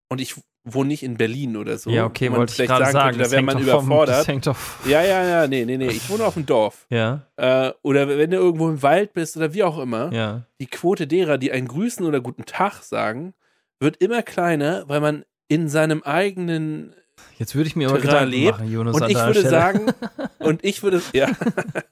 [0.09, 1.91] und ich wohne nicht in Berlin oder so.
[1.91, 4.27] Ja, okay, wollte ich gerade sagen, könnte, da wäre man überfordert.
[4.27, 4.55] Vom,
[4.85, 6.87] ja, ja, ja, nee, nee, nee, ich wohne auf dem Dorf.
[6.91, 7.27] Ja.
[7.37, 10.47] Äh, oder wenn du irgendwo im Wald bist oder wie auch immer, ja.
[10.61, 13.35] die Quote derer, die einen grüßen oder guten Tag sagen,
[13.81, 16.95] wird immer kleiner, weil man in seinem eigenen
[17.39, 18.59] Jetzt würde ich mir aber lebt.
[18.59, 18.97] machen, Jonas.
[18.97, 19.51] Und ich würde Stelle.
[19.51, 19.93] sagen,
[20.39, 21.29] und ich würde, ja.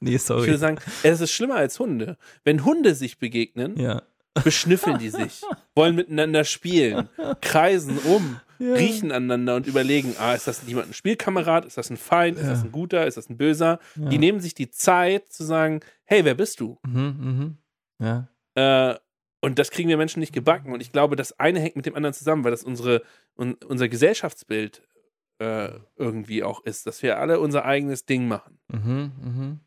[0.01, 0.43] nee, sorry.
[0.43, 2.17] Ich würde sagen, es ist schlimmer als Hunde.
[2.45, 4.03] Wenn Hunde sich begegnen, ja.
[4.45, 5.43] beschnüffeln die sich,
[5.75, 7.09] wollen miteinander spielen,
[7.41, 8.75] kreisen um, ja.
[8.75, 12.49] riechen aneinander und überlegen, ah, ist das jemand ein Spielkamerad, ist das ein Feind, ist
[12.49, 13.81] das ein guter, ist das ein böser?
[13.97, 16.79] Die nehmen sich die Zeit zu sagen, hey, wer bist du?
[16.87, 17.57] Mhm,
[17.99, 18.07] mh.
[18.07, 18.29] Ja.
[18.55, 18.99] Äh,
[19.43, 20.73] und das kriegen wir Menschen nicht gebacken.
[20.73, 23.03] Und ich glaube, das eine hängt mit dem anderen zusammen, weil das unsere,
[23.39, 24.83] un, unser Gesellschaftsbild
[25.41, 28.59] äh, irgendwie auch ist, dass wir alle unser eigenes Ding machen.
[28.69, 29.61] Mhm, mhm.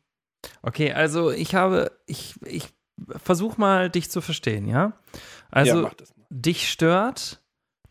[0.62, 2.68] Okay, also ich habe, ich, ich
[3.08, 4.92] versuche mal, dich zu verstehen, ja?
[5.50, 5.90] Also, ja,
[6.30, 7.42] dich stört,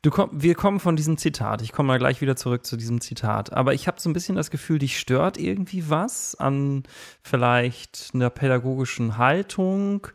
[0.01, 3.01] du komm, wir kommen von diesem Zitat, ich komme mal gleich wieder zurück zu diesem
[3.01, 6.83] Zitat, aber ich habe so ein bisschen das Gefühl, dich stört irgendwie was an
[7.21, 10.07] vielleicht einer pädagogischen Haltung,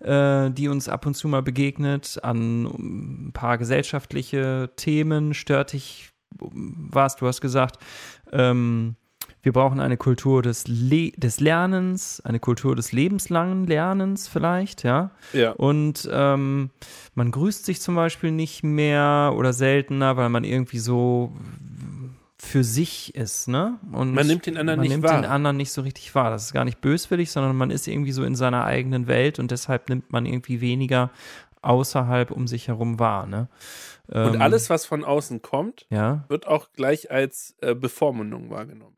[0.00, 6.12] äh, die uns ab und zu mal begegnet, an ein paar gesellschaftliche Themen, stört dich
[6.30, 7.20] warst.
[7.20, 7.78] Du hast gesagt,
[8.32, 8.96] ähm,
[9.42, 15.10] wir brauchen eine Kultur des, Le des Lernens, eine Kultur des lebenslangen Lernens vielleicht, ja.
[15.32, 15.52] Ja.
[15.52, 16.70] Und ähm,
[17.14, 21.32] man grüßt sich zum Beispiel nicht mehr oder seltener, weil man irgendwie so
[22.40, 23.78] für sich ist, ne?
[23.92, 24.98] Und man nimmt den anderen nicht wahr.
[24.98, 26.30] Man nimmt den anderen nicht so richtig wahr.
[26.30, 29.50] Das ist gar nicht böswillig, sondern man ist irgendwie so in seiner eigenen Welt und
[29.50, 31.10] deshalb nimmt man irgendwie weniger
[31.62, 33.48] außerhalb um sich herum wahr, ne?
[34.08, 36.24] Und ähm, alles, was von außen kommt, ja?
[36.28, 38.96] wird auch gleich als äh, Bevormundung wahrgenommen.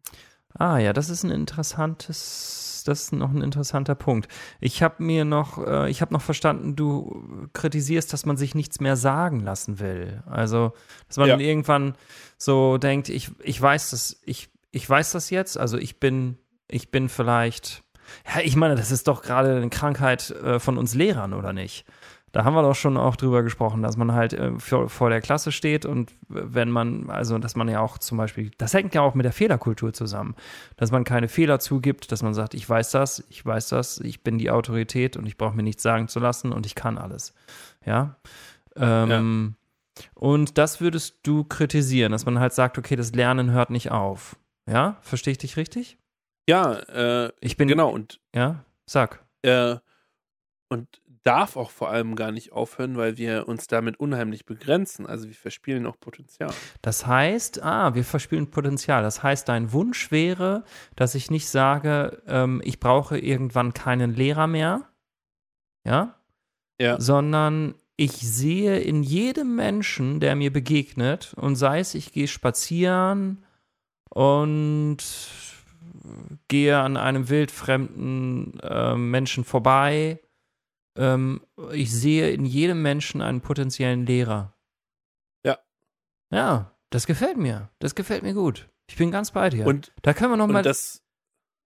[0.54, 4.28] Ah ja, das ist ein interessantes, das ist noch ein interessanter Punkt.
[4.60, 8.80] Ich habe mir noch, äh, ich habe noch verstanden, du kritisierst, dass man sich nichts
[8.80, 10.22] mehr sagen lassen will.
[10.26, 10.72] Also,
[11.08, 11.38] dass man ja.
[11.38, 11.94] irgendwann
[12.36, 16.36] so denkt, ich, ich weiß, dass ich, ich weiß das jetzt, also ich bin,
[16.68, 17.82] ich bin vielleicht,
[18.26, 21.84] ja, ich meine, das ist doch gerade eine Krankheit äh, von uns Lehrern, oder nicht?
[22.32, 25.20] Da haben wir doch schon auch drüber gesprochen, dass man halt äh, vor, vor der
[25.20, 29.00] Klasse steht und wenn man, also dass man ja auch zum Beispiel, das hängt ja
[29.00, 30.36] auch mit der Fehlerkultur zusammen,
[30.76, 34.22] dass man keine Fehler zugibt, dass man sagt, ich weiß das, ich weiß das, ich
[34.22, 37.34] bin die Autorität und ich brauche mir nichts sagen zu lassen und ich kann alles.
[37.84, 38.16] Ja.
[38.76, 39.56] Ähm,
[39.98, 40.04] ja.
[40.14, 44.36] Und das würdest du kritisieren, dass man halt sagt, okay, das Lernen hört nicht auf.
[44.68, 45.98] Ja, verstehe ich dich richtig?
[46.48, 49.24] Ja, äh, ich bin genau und ja, sag.
[49.42, 49.76] Äh,
[50.68, 55.06] und darf auch vor allem gar nicht aufhören, weil wir uns damit unheimlich begrenzen.
[55.06, 56.50] Also wir verspielen auch Potenzial.
[56.80, 59.02] Das heißt, ah, wir verspielen Potenzial.
[59.02, 60.64] Das heißt, dein Wunsch wäre,
[60.96, 64.88] dass ich nicht sage, ähm, ich brauche irgendwann keinen Lehrer mehr,
[65.84, 66.14] ja,
[66.80, 66.98] ja.
[66.98, 73.44] sondern ich sehe in jedem Menschen, der mir begegnet, und sei es, ich gehe spazieren
[74.08, 74.98] und
[76.48, 80.18] gehe an einem wildfremden äh, Menschen vorbei
[80.96, 81.40] ähm,
[81.72, 84.54] ich sehe in jedem Menschen einen potenziellen Lehrer.
[85.44, 85.58] Ja.
[86.30, 87.70] Ja, das gefällt mir.
[87.78, 88.68] Das gefällt mir gut.
[88.88, 89.66] Ich bin ganz bei dir.
[89.66, 90.62] Und da können wir noch mal.
[90.62, 91.04] Das,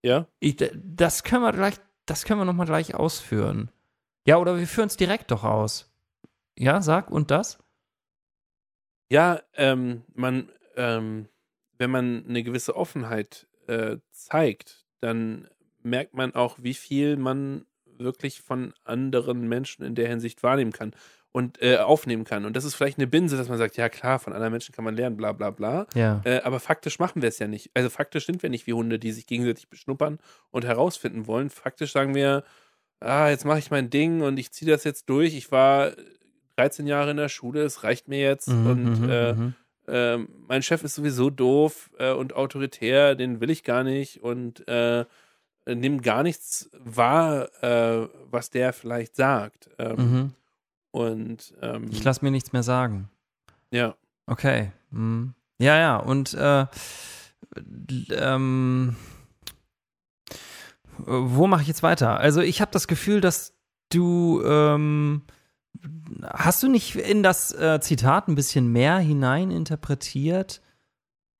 [0.03, 0.29] ja.
[0.41, 1.77] Ich, das können wir gleich.
[2.07, 3.71] Das können wir noch mal gleich ausführen.
[4.27, 5.91] Ja, oder wir führen es direkt doch aus.
[6.59, 7.59] Ja, sag und das?
[9.11, 11.29] Ja, ähm, man, ähm,
[11.79, 15.49] wenn man eine gewisse Offenheit äh, zeigt, dann
[15.83, 17.67] merkt man auch, wie viel man
[17.99, 20.93] wirklich von anderen Menschen in der Hinsicht wahrnehmen kann
[21.35, 22.45] und äh, aufnehmen kann.
[22.45, 24.85] Und das ist vielleicht eine Binse, dass man sagt, ja klar, von anderen Menschen kann
[24.85, 25.89] man lernen, bla bla bla.
[25.95, 26.23] Ja.
[26.25, 27.73] Äh, aber faktisch machen wir es ja nicht.
[27.75, 30.21] Also faktisch sind wir nicht wie Hunde, die sich gegenseitig beschnuppern
[30.53, 31.51] und herausfinden wollen.
[31.51, 32.45] Faktisch sagen wir,
[33.01, 35.35] ah, jetzt mache ich mein Ding und ich ziehe das jetzt durch.
[35.35, 35.93] Ich war
[36.57, 38.49] 13 Jahre in der Schule, es reicht mir jetzt.
[38.49, 39.55] Mhm, und mhm, äh, mhm.
[39.89, 44.23] äh, mein Chef ist sowieso doof äh, und autoritär, den will ich gar nicht.
[44.23, 44.65] Und
[45.67, 49.71] äh, äh, nimm gar nichts wahr, äh, was der vielleicht sagt.
[49.79, 50.33] Ähm, mhm.
[50.91, 53.11] Und ähm, ich lasse mir nichts mehr sagen.
[53.71, 53.97] Ja.
[54.27, 54.71] Okay.
[54.91, 55.35] Mhm.
[55.59, 55.97] Ja, ja.
[55.97, 56.67] Und äh,
[58.11, 58.97] ähm,
[60.99, 62.19] wo mache ich jetzt weiter?
[62.19, 63.55] Also ich habe das Gefühl, dass
[63.91, 65.23] du ähm,
[66.23, 70.63] hast du nicht in das äh, Zitat ein bisschen mehr hinein interpretiert,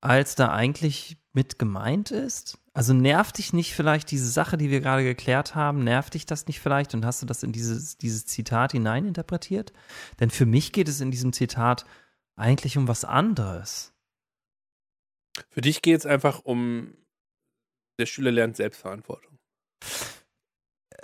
[0.01, 2.57] als da eigentlich mit gemeint ist?
[2.75, 6.45] Also nervt dich nicht vielleicht diese Sache, die wir gerade geklärt haben, nervt dich das
[6.45, 9.71] nicht vielleicht und hast du das in dieses, dieses Zitat hineininterpretiert?
[10.19, 11.85] Denn für mich geht es in diesem Zitat
[12.35, 13.93] eigentlich um was anderes.
[15.51, 16.97] Für dich geht es einfach um,
[17.97, 19.39] der Schüler lernt Selbstverantwortung.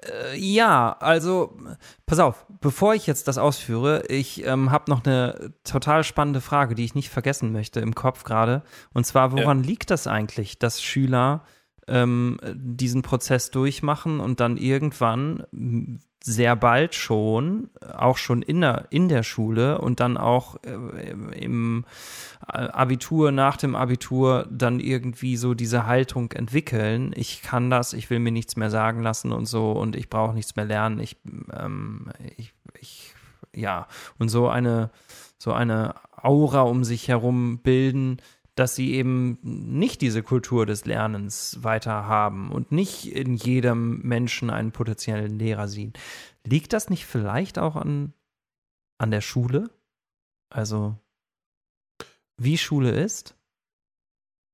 [0.03, 1.57] Äh, ja, also
[2.05, 6.75] pass auf, bevor ich jetzt das ausführe, ich ähm, habe noch eine total spannende Frage,
[6.75, 8.61] die ich nicht vergessen möchte im Kopf gerade.
[8.93, 9.69] Und zwar, woran ja.
[9.69, 11.45] liegt das eigentlich, dass Schüler
[11.87, 15.43] ähm, diesen Prozess durchmachen und dann irgendwann
[16.23, 21.85] sehr bald schon, auch schon in der, in der Schule und dann auch äh, im
[22.41, 27.11] Abitur, nach dem Abitur dann irgendwie so diese Haltung entwickeln.
[27.15, 30.35] Ich kann das, ich will mir nichts mehr sagen lassen und so und ich brauche
[30.35, 30.99] nichts mehr lernen.
[30.99, 31.17] Ich,
[31.53, 33.15] ähm, ich, ich,
[33.55, 33.87] ja,
[34.19, 34.91] und so eine,
[35.39, 38.17] so eine Aura um sich herum bilden,
[38.55, 44.49] dass sie eben nicht diese Kultur des Lernens weiter haben und nicht in jedem Menschen
[44.49, 45.93] einen potenziellen Lehrer sehen.
[46.43, 48.13] Liegt das nicht vielleicht auch an,
[48.97, 49.69] an der Schule?
[50.49, 50.97] Also,
[52.37, 53.35] wie Schule ist?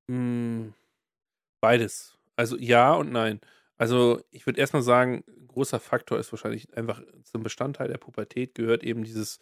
[0.09, 0.73] Hm,
[1.59, 2.17] beides.
[2.35, 3.41] Also ja und nein.
[3.77, 8.83] Also ich würde erstmal sagen, großer Faktor ist wahrscheinlich einfach zum Bestandteil der Pubertät gehört
[8.83, 9.39] eben dieses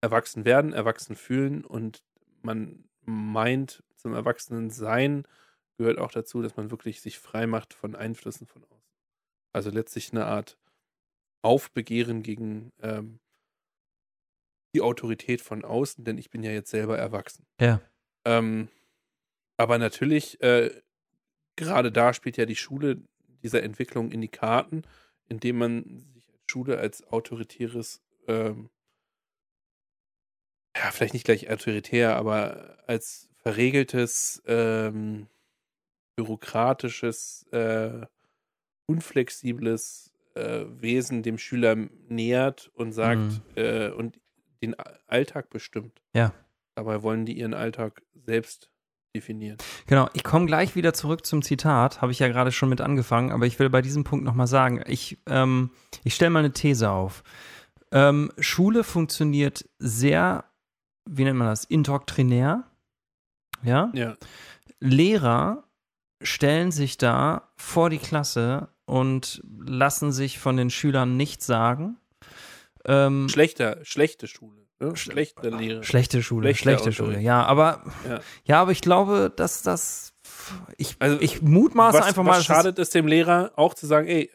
[0.00, 2.02] Erwachsenwerden, Erwachsenfühlen und
[2.42, 5.26] man meint, zum Erwachsenensein
[5.78, 8.76] gehört auch dazu, dass man wirklich sich frei macht von Einflüssen von außen.
[9.52, 10.58] Also letztlich eine Art
[11.42, 13.20] Aufbegehren gegen ähm,
[14.74, 17.46] die Autorität von außen, denn ich bin ja jetzt selber erwachsen.
[17.60, 17.80] Ja.
[18.24, 18.68] Ähm,
[19.56, 20.70] aber natürlich, äh,
[21.56, 23.02] gerade da spielt ja die Schule
[23.42, 24.82] dieser Entwicklung in die Karten,
[25.28, 28.70] indem man sich als Schule als autoritäres ähm,
[30.76, 35.28] ja, vielleicht nicht gleich autoritär, aber als verregeltes, ähm,
[36.16, 38.06] bürokratisches, äh,
[38.86, 41.76] unflexibles äh, Wesen dem Schüler
[42.08, 43.40] nähert und sagt mhm.
[43.56, 44.20] äh, und
[44.62, 44.74] den
[45.06, 46.02] Alltag bestimmt.
[46.14, 46.32] Ja.
[46.74, 48.70] Dabei wollen die ihren Alltag selbst
[49.14, 49.56] definieren.
[49.86, 53.32] Genau, ich komme gleich wieder zurück zum Zitat, habe ich ja gerade schon mit angefangen,
[53.32, 55.70] aber ich will bei diesem Punkt nochmal sagen, ich, ähm,
[56.04, 57.22] ich stelle mal eine These auf.
[57.92, 60.44] Ähm, Schule funktioniert sehr
[61.06, 62.64] wie nennt man das, indoktrinär.
[63.62, 63.90] Ja?
[63.94, 64.16] ja.
[64.80, 65.64] Lehrer
[66.22, 71.96] stellen sich da vor die Klasse und lassen sich von den Schülern nichts sagen.
[72.84, 74.66] Ähm, Schlechter, schlechte Schule.
[74.78, 74.94] Ne?
[74.96, 75.82] Schlechte Lehre.
[75.82, 76.98] Schlechte Schule, schlechte Unterricht.
[76.98, 78.20] Schule, ja, aber Ja.
[78.44, 80.12] ja, aber ich glaube, dass das
[80.76, 84.06] ich, Also, ich mutmaße was, einfach mal, was schadet es dem Lehrer auch zu sagen,
[84.06, 84.30] ey,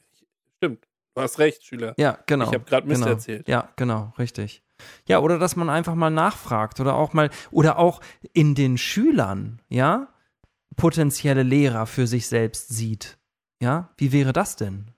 [0.57, 1.93] stimmt, du hast recht, Schüler.
[1.97, 2.45] ja, genau.
[2.45, 3.13] Ich habe gerade Mist genau.
[3.13, 3.47] erzählt.
[3.47, 4.63] Ja, genau, richtig.
[5.07, 8.01] Ja, oder dass man einfach mal nachfragt oder auch mal oder auch
[8.33, 10.07] in den Schülern, ja,
[10.75, 13.17] potenzielle Lehrer für sich selbst sieht.
[13.61, 14.91] Ja, wie wäre das denn?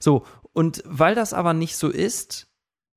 [0.00, 2.48] So, und weil das aber nicht so ist,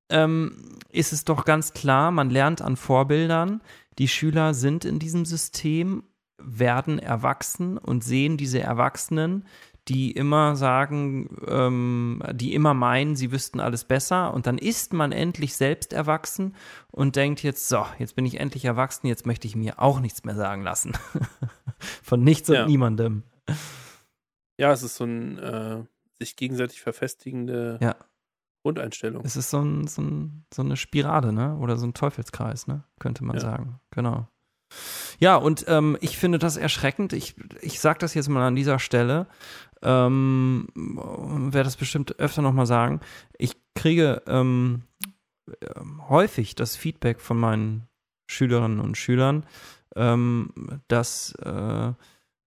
[0.10, 3.62] ähm, ist es doch ganz klar, man lernt an Vorbildern,
[3.98, 6.04] die Schüler sind in diesem System,
[6.38, 9.46] werden erwachsen und sehen diese Erwachsenen,
[9.88, 15.12] die immer sagen, ähm, die immer meinen, sie wüssten alles besser und dann ist man
[15.12, 16.56] endlich selbst erwachsen
[16.92, 20.24] und denkt jetzt, so, jetzt bin ich endlich erwachsen, jetzt möchte ich mir auch nichts
[20.24, 20.94] mehr sagen lassen.
[22.04, 22.66] Von nichts und Ja.
[22.66, 23.24] niemandem.
[24.58, 25.84] Ja, es ist so ein äh,
[26.18, 27.96] sich gegenseitig verfestigende Ja.
[28.64, 29.24] Grundeinstellung.
[29.24, 31.58] Es ist so, ein, so, ein, so eine Spirale, ne?
[31.58, 32.84] Oder so ein Teufelskreis, ne?
[33.00, 33.42] Könnte man Ja.
[33.42, 33.80] sagen.
[33.92, 34.28] Genau.
[35.20, 37.14] Ja, und ähm, ich finde das erschreckend.
[37.14, 39.28] Ich, ich sage das jetzt mal an dieser Stelle.
[39.86, 43.02] Ähm, werde das bestimmt öfter nochmal sagen.
[43.38, 44.82] Ich kriege ähm,
[45.76, 47.88] ähm, häufig das Feedback von meinen
[48.28, 49.46] Schülerinnen und Schülern,
[49.96, 51.94] ähm, dass, äh,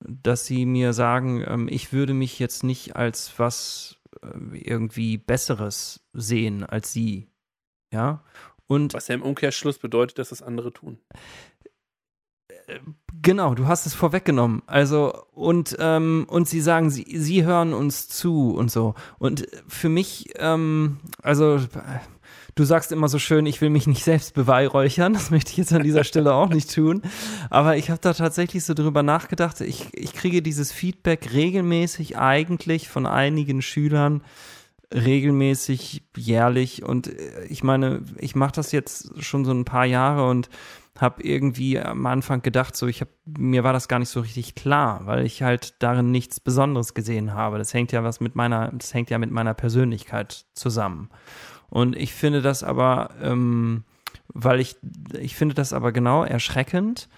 [0.01, 6.01] dass sie mir sagen, ähm, ich würde mich jetzt nicht als was äh, irgendwie Besseres
[6.13, 7.29] sehen als sie.
[7.93, 8.25] Ja.
[8.67, 10.99] Und Was ja im Umkehrschluss bedeutet, dass das andere tun.
[13.21, 14.63] Genau, du hast es vorweggenommen.
[14.67, 18.95] Also, und, ähm, und sie sagen, sie, sie hören uns zu und so.
[19.19, 21.59] Und für mich, ähm, also,
[22.55, 25.15] du sagst immer so schön, ich will mich nicht selbst beweihräuchern.
[25.15, 27.03] Das möchte ich jetzt an dieser Stelle auch nicht tun.
[27.51, 29.61] Aber ich habe da tatsächlich so drüber nachgedacht.
[29.61, 34.23] Ich, ich kriege dieses Feedback regelmäßig eigentlich von einigen Schülern
[34.95, 36.83] regelmäßig, jährlich.
[36.83, 40.49] Und äh, ich meine, ich mache das jetzt schon so ein paar Jahre und
[40.99, 44.55] habe irgendwie am Anfang gedacht, so ich habe mir war das gar nicht so richtig
[44.55, 47.59] klar, weil ich halt darin nichts Besonderes gesehen habe.
[47.59, 51.09] Das hängt ja was mit meiner, das hängt ja mit meiner Persönlichkeit zusammen.
[51.71, 53.85] Und ich finde das aber, ähm,
[54.29, 54.77] weil ich,
[55.19, 57.09] ich finde das aber genau erschreckend,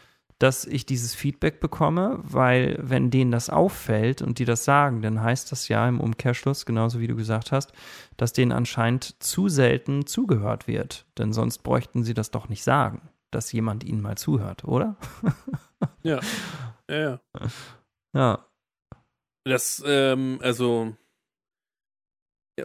[0.40, 5.22] dass ich dieses Feedback bekomme, weil wenn denen das auffällt und die das sagen, dann
[5.22, 7.72] heißt das ja im Umkehrschluss, genauso wie du gesagt hast,
[8.16, 11.04] dass denen anscheinend zu selten zugehört wird.
[11.18, 14.96] Denn sonst bräuchten sie das doch nicht sagen, dass jemand ihnen mal zuhört, oder?
[16.02, 16.20] Ja.
[16.88, 17.20] Ja, ja.
[18.14, 18.46] Ja.
[19.44, 20.94] Das, ähm, also,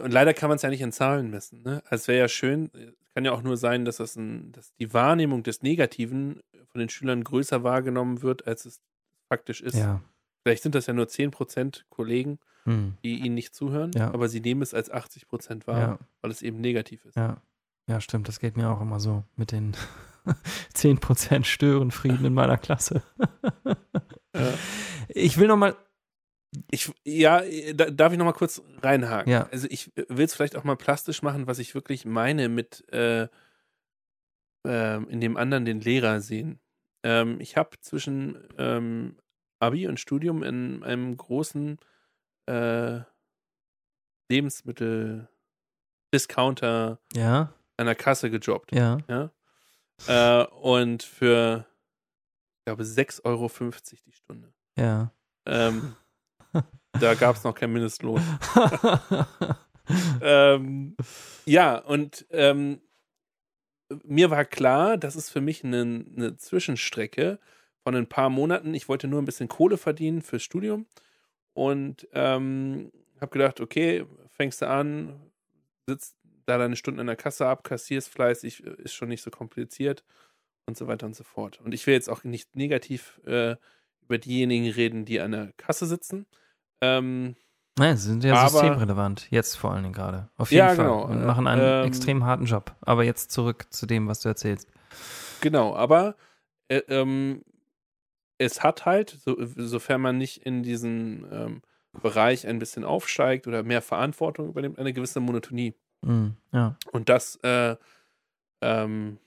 [0.00, 1.82] und leider kann man es ja nicht in Zahlen messen, ne?
[1.86, 2.70] Also es wäre ja schön,
[3.14, 6.88] kann ja auch nur sein, dass das ein, dass die Wahrnehmung des Negativen von den
[6.90, 8.80] Schülern größer wahrgenommen wird, als es
[9.28, 9.76] faktisch ist.
[9.76, 10.02] Ja.
[10.44, 12.94] Vielleicht sind das ja nur 10% Kollegen, Hm.
[13.04, 14.12] die ihnen nicht zuhören, Ja.
[14.12, 15.98] aber sie nehmen es als 80% wahr, Ja.
[16.20, 17.16] weil es eben negativ ist.
[17.16, 17.40] Ja.
[17.88, 19.76] Ja, stimmt, das geht mir auch immer so mit den
[20.74, 23.02] 10% Störenfrieden in meiner Klasse.
[24.34, 24.52] Ja.
[25.08, 25.76] Ich will noch mal
[26.70, 27.42] Ich, ja,
[27.74, 29.32] da, darf ich noch mal kurz reinhaken?
[29.32, 29.48] Ja.
[29.50, 33.28] Also ich will es vielleicht auch mal plastisch machen, was ich wirklich meine mit äh,
[34.66, 36.60] ähm, in dem anderen den Lehrer sehen.
[37.04, 39.16] Ähm, ich habe zwischen ähm,
[39.60, 41.78] Abi und Studium in einem großen
[42.46, 43.00] äh,
[44.30, 48.74] Lebensmittel-Discounter Ja, an der Kasse gejobbt.
[48.74, 48.98] ja.
[49.08, 49.30] Ja?
[50.06, 51.66] Äh, und für,
[52.58, 53.50] ich glaube, 6,50 Euro
[54.06, 54.52] die Stunde.
[54.76, 55.12] Ja.
[55.46, 55.96] Ähm,
[57.00, 58.22] da gab es noch keinen Mindestlohn.
[60.20, 60.96] ähm,
[61.44, 62.80] ja, und ähm,
[64.04, 67.38] mir war klar, das ist für mich eine, eine Zwischenstrecke
[67.82, 68.74] von ein paar Monaten.
[68.74, 70.86] Ich wollte nur ein bisschen Kohle verdienen fürs Studium
[71.54, 75.20] und ähm, habe gedacht, okay, fängst du an,
[75.86, 80.04] sitzt da deine Stunden in der Kasse ab, kassierst fleißig, ist schon nicht so kompliziert
[80.66, 81.60] und so weiter und so fort.
[81.62, 83.56] Und ich will jetzt auch nicht negativ äh,
[84.02, 86.26] über diejenigen reden, die an der Kasse sitzen.
[86.80, 87.34] Ähm,
[87.78, 90.30] Nein, sie sind ja Aber- systemrelevant, jetzt vor allen Dingen gerade.
[90.36, 90.76] Auf jeden Ja, Fall.
[90.86, 91.04] genau.
[91.04, 92.74] Und machen einen Ähm, extrem harten Job.
[92.80, 94.68] Aber jetzt zurück zu dem, was du erzählst.
[95.42, 96.16] Genau, aber
[96.68, 97.42] äh, ähm,
[98.38, 101.62] es hat halt, so, sofern man nicht in diesen ähm,
[102.02, 105.74] Bereich ein bisschen aufsteigt oder mehr Verantwortung übernimmt, eine gewisse Monotonie.
[106.06, 106.76] Mhm, ja.
[106.92, 107.76] Und das äh,
[108.62, 109.18] ähm,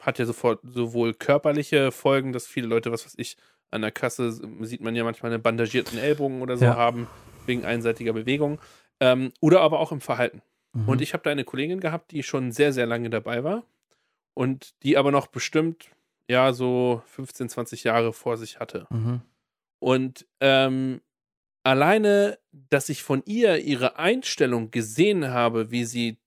[0.00, 3.36] hat ja sofort sowohl körperliche Folgen, dass viele Leute, was weiß ich,
[3.70, 4.32] an der Kasse
[4.64, 6.76] sieht man ja manchmal einen bandagierten Ellbogen oder so Ja.
[6.76, 7.08] haben,
[7.46, 8.60] wegen einseitiger Bewegung.
[9.00, 10.42] Ähm, oder aber auch im Verhalten.
[10.74, 10.88] Mhm.
[10.88, 13.64] Und ich habe da eine Kollegin gehabt, die schon sehr, sehr lange dabei war
[14.34, 15.88] und die aber noch bestimmt,
[16.28, 18.86] ja, so 15, 20 Jahre vor sich hatte.
[18.90, 19.22] Mhm.
[19.80, 21.00] Und ähm,
[21.62, 26.18] alleine, dass ich von ihr ihre Einstellung gesehen habe, wie sie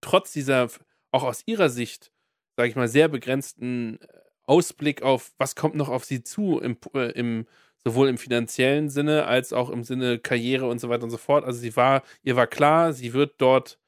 [0.00, 0.68] trotz dieser,
[1.10, 2.12] auch aus ihrer Sicht,
[2.56, 3.98] sage ich mal, sehr begrenzten
[4.44, 7.46] Ausblick auf, was kommt noch auf sie zu, im, äh, im,
[7.84, 11.44] sowohl im finanziellen Sinne als auch im Sinne Karriere und so weiter und so fort.
[11.44, 13.78] Also sie war, ihr war klar, sie wird dort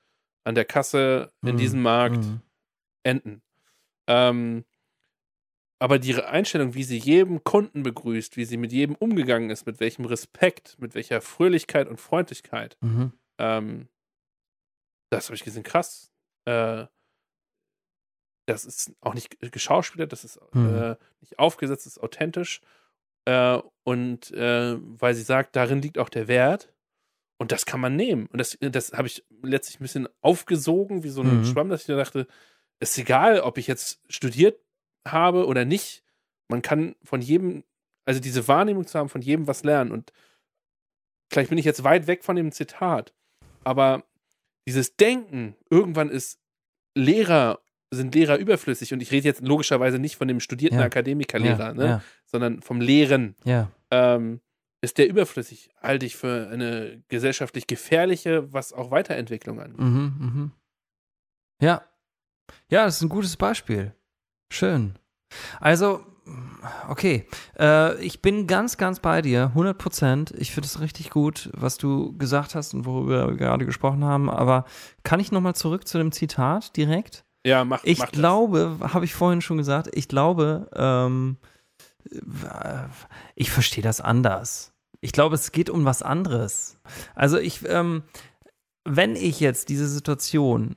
[0.44, 1.58] an der Kasse in mhm.
[1.58, 2.40] diesem Markt mhm.
[3.02, 3.42] enden.
[4.06, 4.64] Ähm,
[5.80, 9.80] aber die Einstellung, wie sie jedem Kunden begrüßt, wie sie mit jedem umgegangen ist, mit
[9.80, 13.12] welchem Respekt, mit welcher Fröhlichkeit und Freundlichkeit, mhm.
[13.38, 13.88] ähm,
[15.10, 16.12] das habe ich gesehen, krass.
[16.44, 16.86] Äh,
[18.46, 20.74] das ist auch nicht geschauspielert, das ist mhm.
[20.76, 22.60] äh, nicht aufgesetzt, das ist authentisch.
[23.24, 26.72] Äh, und äh, weil sie sagt, darin liegt auch der Wert.
[27.38, 28.26] Und das kann man nehmen.
[28.26, 31.44] Und das, das habe ich letztlich ein bisschen aufgesogen, wie so ein mhm.
[31.46, 32.26] Schwamm, dass ich da dachte,
[32.80, 34.60] ist egal, ob ich jetzt studiert
[35.06, 36.02] habe oder nicht.
[36.48, 37.64] Man kann von jedem,
[38.04, 39.92] also diese Wahrnehmung zu haben, von jedem was lernen.
[39.92, 40.12] Und
[41.30, 43.12] vielleicht bin ich jetzt weit weg von dem Zitat,
[43.64, 44.04] aber
[44.66, 46.38] dieses Denken, irgendwann ist
[46.94, 48.92] Lehrer, sind Lehrer überflüssig.
[48.92, 50.84] Und ich rede jetzt logischerweise nicht von dem studierten ja.
[50.84, 51.86] Akademikerlehrer, ja, ne?
[51.86, 52.02] Ja.
[52.24, 53.34] sondern vom Lehren.
[53.44, 53.70] Ja.
[53.90, 54.40] Ähm,
[54.82, 59.72] ist der überflüssig, halte ich für eine gesellschaftlich gefährliche, was auch Weiterentwicklung an.
[59.76, 60.52] Mhm, mhm.
[61.60, 61.84] Ja.
[62.70, 63.94] Ja, das ist ein gutes Beispiel.
[64.50, 64.98] Schön.
[65.60, 66.00] Also,
[66.88, 67.26] okay.
[67.58, 70.34] Äh, ich bin ganz, ganz bei dir, 100 Prozent.
[70.36, 74.28] Ich finde es richtig gut, was du gesagt hast und worüber wir gerade gesprochen haben.
[74.28, 74.64] Aber
[75.02, 77.24] kann ich nochmal zurück zu dem Zitat direkt?
[77.46, 81.38] Ja, mach Ich mach glaube, habe ich vorhin schon gesagt, ich glaube, ähm,
[83.34, 84.72] ich verstehe das anders.
[85.00, 86.78] Ich glaube, es geht um was anderes.
[87.14, 88.02] Also ich, ähm,
[88.84, 90.76] wenn ich jetzt diese Situation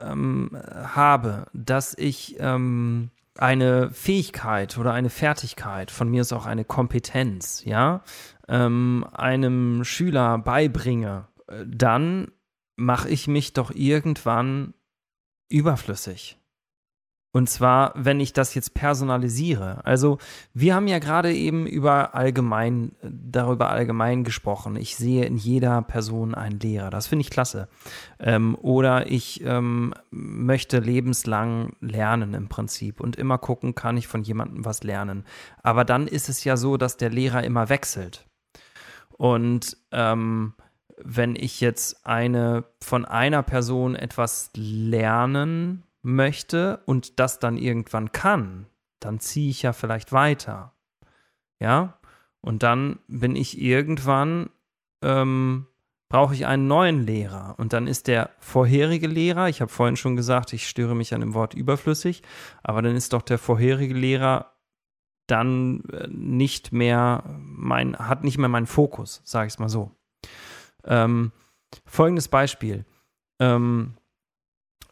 [0.00, 6.64] ähm, habe, dass ich ähm, eine Fähigkeit oder eine Fertigkeit, von mir ist auch eine
[6.64, 8.02] Kompetenz, ja,
[8.48, 12.32] ähm, einem Schüler beibringe, äh, dann
[12.76, 14.74] mache ich mich doch irgendwann
[15.48, 16.38] überflüssig.
[17.36, 19.84] Und zwar, wenn ich das jetzt personalisiere.
[19.84, 20.16] Also,
[20.54, 24.74] wir haben ja gerade eben über allgemein, darüber allgemein gesprochen.
[24.76, 26.88] Ich sehe in jeder Person einen Lehrer.
[26.88, 27.68] Das finde ich klasse.
[28.18, 34.22] Ähm, oder ich ähm, möchte lebenslang lernen im Prinzip und immer gucken, kann ich von
[34.22, 35.26] jemandem was lernen.
[35.62, 38.26] Aber dann ist es ja so, dass der Lehrer immer wechselt.
[39.10, 40.54] Und ähm,
[41.04, 48.66] wenn ich jetzt eine von einer Person etwas lernen möchte und das dann irgendwann kann,
[49.00, 50.72] dann ziehe ich ja vielleicht weiter.
[51.58, 51.98] Ja?
[52.40, 54.50] Und dann bin ich irgendwann,
[55.02, 55.66] ähm,
[56.08, 57.56] brauche ich einen neuen Lehrer.
[57.58, 61.20] Und dann ist der vorherige Lehrer, ich habe vorhin schon gesagt, ich störe mich an
[61.20, 62.22] dem Wort überflüssig,
[62.62, 64.52] aber dann ist doch der vorherige Lehrer
[65.26, 69.90] dann äh, nicht mehr mein, hat nicht mehr meinen Fokus, sage ich es mal so.
[70.84, 71.32] Ähm,
[71.84, 72.84] folgendes Beispiel.
[73.40, 73.96] Ähm,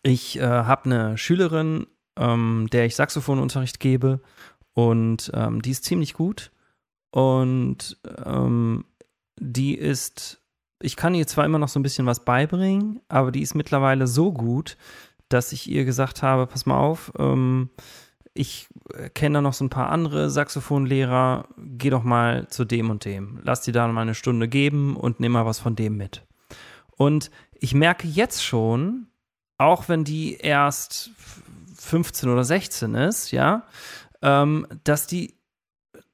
[0.04, 1.86] ich äh, habe eine Schülerin,
[2.16, 4.20] ähm, der ich Saxophonunterricht gebe
[4.74, 6.52] und ähm, die ist ziemlich gut
[7.10, 8.84] und ähm,
[9.40, 10.40] die ist,
[10.80, 14.06] ich kann ihr zwar immer noch so ein bisschen was beibringen, aber die ist mittlerweile
[14.06, 14.76] so gut,
[15.28, 17.70] dass ich ihr gesagt habe, pass mal auf, ähm,
[18.34, 18.68] ich
[19.14, 23.40] kenne da noch so ein paar andere Saxophonlehrer, geh doch mal zu dem und dem.
[23.42, 26.26] Lass dir da mal eine Stunde geben und nimm mal was von dem mit.
[26.96, 29.06] Und ich merke jetzt schon,
[29.58, 31.10] auch wenn die erst
[31.76, 33.64] 15 oder 16 ist, ja,
[34.22, 35.34] ähm, dass die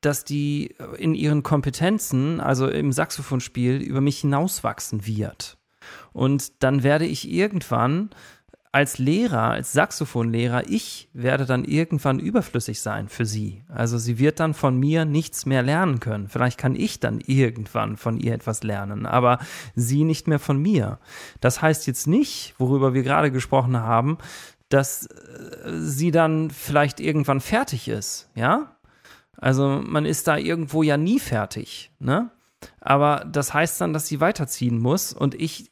[0.01, 5.59] dass die in ihren Kompetenzen, also im Saxophonspiel, über mich hinauswachsen wird.
[6.13, 8.11] Und dann werde ich irgendwann
[8.73, 13.65] als Lehrer, als Saxophonlehrer, ich werde dann irgendwann überflüssig sein für sie.
[13.69, 16.29] Also sie wird dann von mir nichts mehr lernen können.
[16.29, 19.41] Vielleicht kann ich dann irgendwann von ihr etwas lernen, aber
[19.75, 21.01] sie nicht mehr von mir.
[21.41, 24.19] Das heißt jetzt nicht, worüber wir gerade gesprochen haben,
[24.69, 28.77] dass äh, sie dann vielleicht irgendwann fertig ist, ja?
[29.37, 32.31] Also man ist da irgendwo ja nie fertig, ne?
[32.81, 35.70] Aber das heißt dann, dass sie weiterziehen muss und ich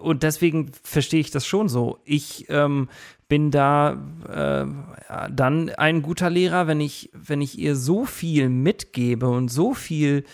[0.00, 2.00] und deswegen verstehe ich das schon so.
[2.04, 2.88] Ich ähm,
[3.28, 3.92] bin da
[4.28, 9.74] äh, dann ein guter Lehrer, wenn ich, wenn ich ihr so viel mitgebe und so
[9.74, 10.24] viel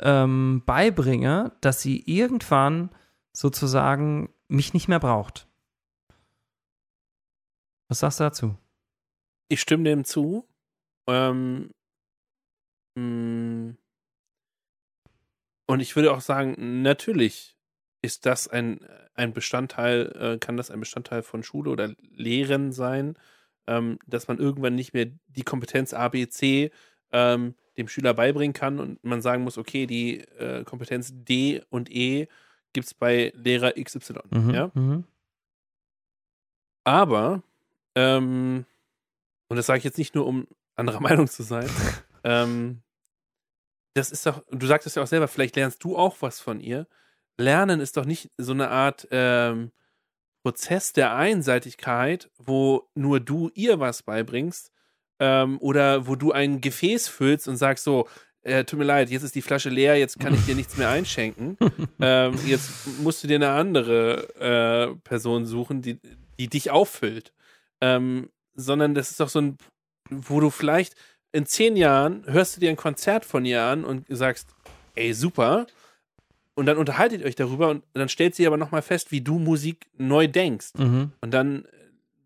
[0.00, 2.90] ähm, beibringe, dass sie irgendwann
[3.32, 5.46] sozusagen mich nicht mehr braucht.
[7.88, 8.56] Was sagst du dazu?
[9.48, 10.46] Ich stimme dem zu.
[11.06, 11.70] Ähm,
[12.94, 13.70] mm,
[15.66, 17.57] und ich würde auch sagen, natürlich
[18.02, 18.80] ist das ein,
[19.14, 23.16] ein Bestandteil, äh, kann das ein Bestandteil von Schule oder Lehren sein,
[23.66, 26.70] ähm, dass man irgendwann nicht mehr die Kompetenz ABC,
[27.12, 31.90] ähm, dem Schüler beibringen kann und man sagen muss, okay, die äh, Kompetenz D und
[31.90, 32.28] E
[32.72, 34.14] gibt es bei Lehrer XY.
[34.30, 34.50] Mhm.
[34.50, 34.70] Ja?
[34.74, 35.04] Mhm.
[36.84, 37.42] Aber,
[37.94, 38.64] ähm,
[39.48, 41.68] und das sage ich jetzt nicht nur, um anderer Meinung zu sein,
[42.24, 42.82] ähm,
[43.94, 46.60] das ist doch, du sagst es ja auch selber, vielleicht lernst du auch was von
[46.60, 46.86] ihr.
[47.38, 49.70] Lernen ist doch nicht so eine Art ähm,
[50.42, 54.72] Prozess der Einseitigkeit, wo nur du ihr was beibringst
[55.18, 58.08] ähm, oder wo du ein Gefäß füllst und sagst so,
[58.42, 60.88] äh, tut mir leid, jetzt ist die Flasche leer, jetzt kann ich dir nichts mehr
[60.88, 61.58] einschenken.
[62.00, 62.70] ähm, jetzt
[63.00, 65.98] musst du dir eine andere äh, Person suchen, die,
[66.38, 67.32] die dich auffüllt.
[67.80, 69.58] Ähm, sondern das ist doch so ein,
[70.10, 70.94] wo du vielleicht
[71.32, 74.48] in zehn Jahren hörst du dir ein Konzert von ihr an und sagst,
[74.94, 75.66] ey, super.
[76.58, 79.38] Und dann unterhaltet ihr euch darüber und dann stellt sie aber nochmal fest, wie du
[79.38, 80.74] Musik neu denkst.
[80.76, 81.12] Mhm.
[81.20, 81.68] Und dann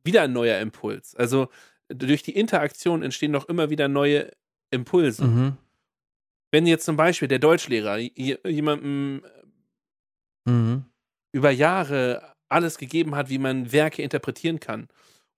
[0.04, 1.14] wieder ein neuer Impuls.
[1.14, 1.48] Also
[1.88, 4.30] durch die Interaktion entstehen doch immer wieder neue
[4.70, 5.24] Impulse.
[5.24, 5.56] Mhm.
[6.50, 9.22] Wenn jetzt zum Beispiel der Deutschlehrer jemandem
[10.46, 10.86] Mhm.
[11.32, 14.88] über Jahre alles gegeben hat, wie man Werke interpretieren kann.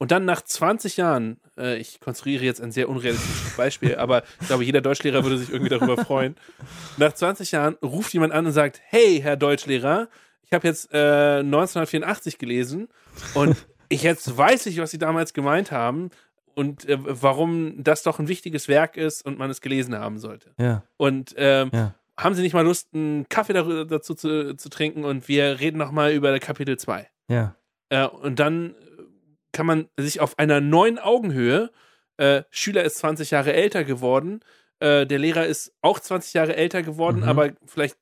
[0.05, 4.49] Und dann nach 20 Jahren, äh, ich konstruiere jetzt ein sehr unrealistisches Beispiel, aber ich
[4.49, 6.37] glaube, jeder Deutschlehrer würde sich irgendwie darüber freuen.
[6.99, 10.09] Nach 20 Jahren ruft jemand an und sagt, hey, Herr Deutschlehrer,
[10.43, 12.89] ich habe jetzt äh, 1984 gelesen
[13.33, 13.57] und
[13.89, 16.11] ich jetzt weiß ich, was Sie damals gemeint haben
[16.55, 20.51] und äh, warum das doch ein wichtiges Werk ist und man es gelesen haben sollte.
[20.61, 21.95] Ja, Und ähm, ja.
[22.19, 26.13] haben Sie nicht mal Lust, einen Kaffee dazu zu, zu trinken und wir reden nochmal
[26.13, 27.09] über Kapitel 2.
[27.31, 27.57] Ja.
[27.89, 28.75] Äh, und dann
[29.55, 31.71] kann man sich auf einer neuen Augenhöhe,
[32.19, 34.41] äh, Schüler ist 20 Jahre älter geworden,
[34.81, 37.29] äh, der Lehrer ist auch 20 Jahre älter geworden, Mhm.
[37.29, 37.97] aber vielleicht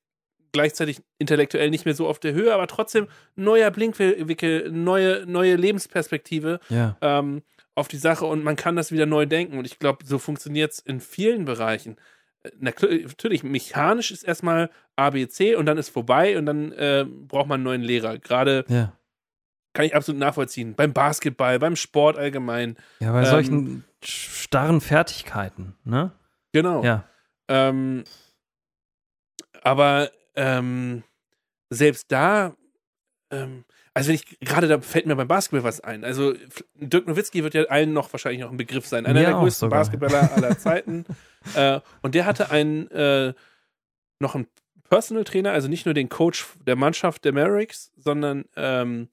[0.52, 6.60] gleichzeitig intellektuell nicht mehr so auf der Höhe, aber trotzdem neuer Blinkwinkel, neue, neue Lebensperspektive
[6.68, 6.96] Ja.
[7.00, 7.42] ähm,
[7.74, 9.56] auf die Sache und man kann das wieder neu denken.
[9.56, 11.96] Und ich glaube, so funktioniert es in vielen Bereichen.
[12.42, 17.46] Äh, Na, natürlich, mechanisch ist erstmal ABC und dann ist vorbei und dann äh, braucht
[17.48, 18.18] man einen neuen Lehrer.
[18.18, 18.92] Gerade Ja.
[19.72, 20.74] Kann ich absolut nachvollziehen.
[20.74, 22.76] Beim Basketball, beim Sport allgemein.
[23.00, 26.12] Ja, bei Ähm, solchen starren Fertigkeiten, ne?
[26.52, 26.84] Genau.
[26.84, 27.04] Ja.
[27.48, 28.04] Ähm,
[29.62, 31.02] aber ähm,
[31.70, 32.54] selbst da,
[33.30, 33.64] ähm,
[33.94, 36.04] also wenn ich gerade da fällt mir beim Basketball was ein.
[36.04, 36.34] Also
[36.74, 39.06] Dirk Nowitzki wird ja allen noch wahrscheinlich noch ein Begriff sein.
[39.06, 39.80] Einer Mir der größten sogar.
[39.80, 41.04] Basketballer aller Zeiten.
[41.54, 43.34] äh, und der hatte einen äh,
[44.18, 44.46] noch einen
[44.88, 49.08] Personal Trainer, also nicht nur den Coach der Mannschaft der Mavericks, sondern ähm,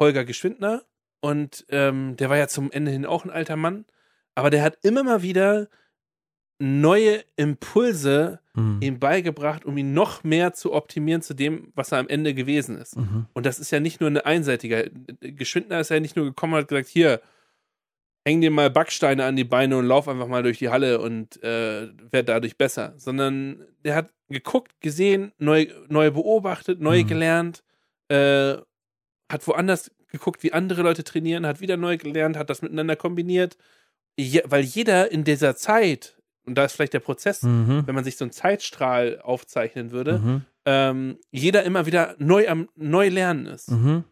[0.00, 0.82] Holger Geschwindner.
[1.20, 3.84] Und ähm, der war ja zum Ende hin auch ein alter Mann.
[4.34, 5.68] Aber der hat immer mal wieder
[6.60, 8.78] neue Impulse Mhm.
[8.80, 12.78] ihm beigebracht, um ihn noch mehr zu optimieren zu dem, was er am Ende gewesen
[12.78, 12.96] ist.
[12.96, 13.26] Mhm.
[13.32, 14.92] Und das ist ja nicht nur eine einseitige.
[15.20, 17.20] Geschwindner ist ja nicht nur gekommen und hat gesagt, hier,
[18.24, 21.42] häng dir mal Backsteine an die Beine und lauf einfach mal durch die Halle und
[21.42, 22.94] äh, werd dadurch besser.
[22.96, 27.06] Sondern der hat geguckt, gesehen, neu, neu beobachtet, neu Mhm.
[27.08, 27.64] gelernt,
[28.08, 28.54] äh,
[29.34, 33.58] hat woanders geguckt, wie andere Leute trainieren, hat wieder neu gelernt, hat das miteinander kombiniert.
[34.16, 36.16] Je, weil jeder in dieser Zeit,
[36.46, 37.82] und da ist vielleicht der Prozess, Mhm.
[37.86, 40.42] wenn man sich so einen Zeitstrahl aufzeichnen würde, Mhm.
[40.66, 43.70] ähm, jeder immer wieder neu am neu lernen ist.
[43.72, 44.04] Mhm.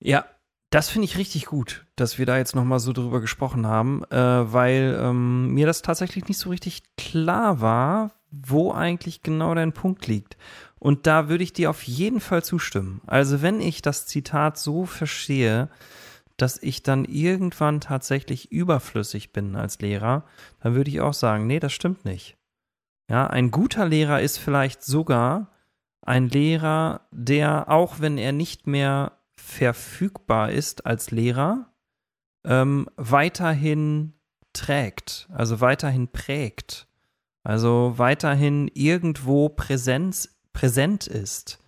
[0.00, 0.24] Ja,
[0.70, 4.04] das finde ich richtig gut, dass wir da jetzt noch mal so drüber gesprochen haben,
[4.10, 9.72] äh, weil ähm, mir das tatsächlich nicht so richtig klar war, wo eigentlich genau dein
[9.72, 10.36] Punkt liegt.
[10.80, 13.02] Und da würde ich dir auf jeden Fall zustimmen.
[13.06, 15.68] Also wenn ich das Zitat so verstehe,
[16.38, 20.24] dass ich dann irgendwann tatsächlich überflüssig bin als Lehrer,
[20.60, 22.38] dann würde ich auch sagen, nee, das stimmt nicht.
[23.10, 25.52] Ja, ein guter Lehrer ist vielleicht sogar
[26.00, 31.72] ein Lehrer, der, auch wenn er nicht mehr verfügbar ist als Lehrer,
[32.44, 34.14] ähm, weiterhin
[34.54, 36.88] trägt, also weiterhin prägt,
[37.42, 41.58] also weiterhin irgendwo Präsenz, präsent ist.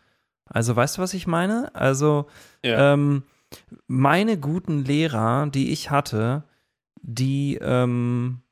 [0.47, 1.75] Also weißt du, was ich meine?
[1.75, 2.27] Also
[2.65, 2.93] Ja.
[2.93, 3.23] ähm,
[3.87, 6.45] meine guten Lehrer, die ich hatte,
[7.03, 8.43] die, ähm,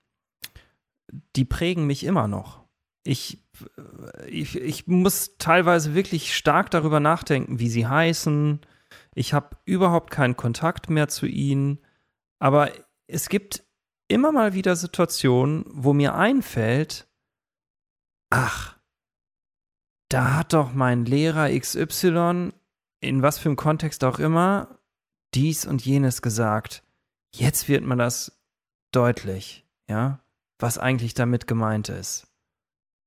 [1.36, 2.60] die prägen mich immer noch.
[3.02, 3.38] Ich,
[4.26, 8.60] ich, ich muss teilweise wirklich stark darüber nachdenken, wie sie heißen.
[9.14, 11.78] Ich habe überhaupt keinen Kontakt mehr zu ihnen.
[12.38, 12.70] Aber
[13.06, 13.64] es gibt
[14.08, 17.06] immer mal wieder Situationen, wo mir einfällt,
[18.30, 18.76] ach,
[20.10, 22.52] da hat doch mein Lehrer XY,
[23.00, 24.78] in was für einem Kontext auch immer,
[25.34, 26.82] dies und jenes gesagt.
[27.34, 28.40] Jetzt wird mir das
[28.92, 30.20] deutlich, ja,
[30.58, 32.26] was eigentlich damit gemeint ist.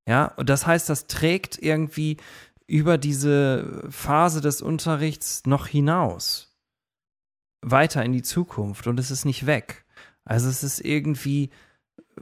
[0.08, 2.18] Ja, und das heißt, das trägt irgendwie
[2.66, 6.58] über diese Phase des Unterrichts noch hinaus.
[7.62, 9.86] Weiter in die Zukunft und es ist nicht weg.
[10.26, 11.51] Also es ist irgendwie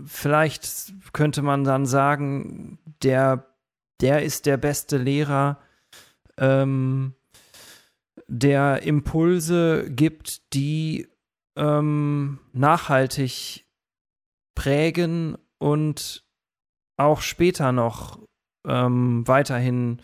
[0.05, 3.45] vielleicht könnte man dann sagen, der,
[4.01, 5.59] der ist der beste Lehrer,
[6.37, 7.13] ähm,
[8.27, 11.07] der Impulse gibt, die
[11.55, 13.65] ähm, nachhaltig
[14.55, 16.25] prägen und
[16.97, 18.19] auch später noch
[18.67, 20.01] ähm, weiterhin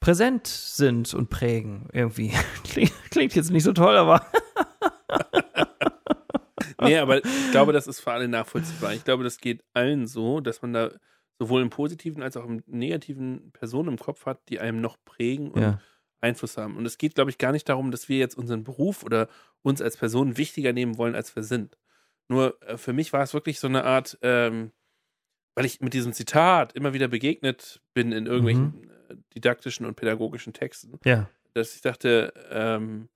[0.00, 2.32] präsent sind und prägen irgendwie.
[2.64, 4.24] Klingt, klingt jetzt nicht so toll, aber.
[6.82, 8.94] nee, aber ich glaube, das ist für alle nachvollziehbar.
[8.94, 10.90] Ich glaube, das geht allen so, dass man da
[11.38, 15.50] sowohl im positiven als auch im negativen Personen im Kopf hat, die einem noch prägen
[15.50, 15.80] und ja.
[16.20, 16.76] Einfluss haben.
[16.76, 19.28] Und es geht, glaube ich, gar nicht darum, dass wir jetzt unseren Beruf oder
[19.62, 21.78] uns als Person wichtiger nehmen wollen, als wir sind.
[22.28, 24.72] Nur äh, für mich war es wirklich so eine Art, ähm,
[25.54, 28.90] weil ich mit diesem Zitat immer wieder begegnet bin in irgendwelchen mhm.
[29.08, 31.28] Äh, didaktischen und pädagogischen Texten, ja.
[31.54, 33.08] dass ich dachte, ähm,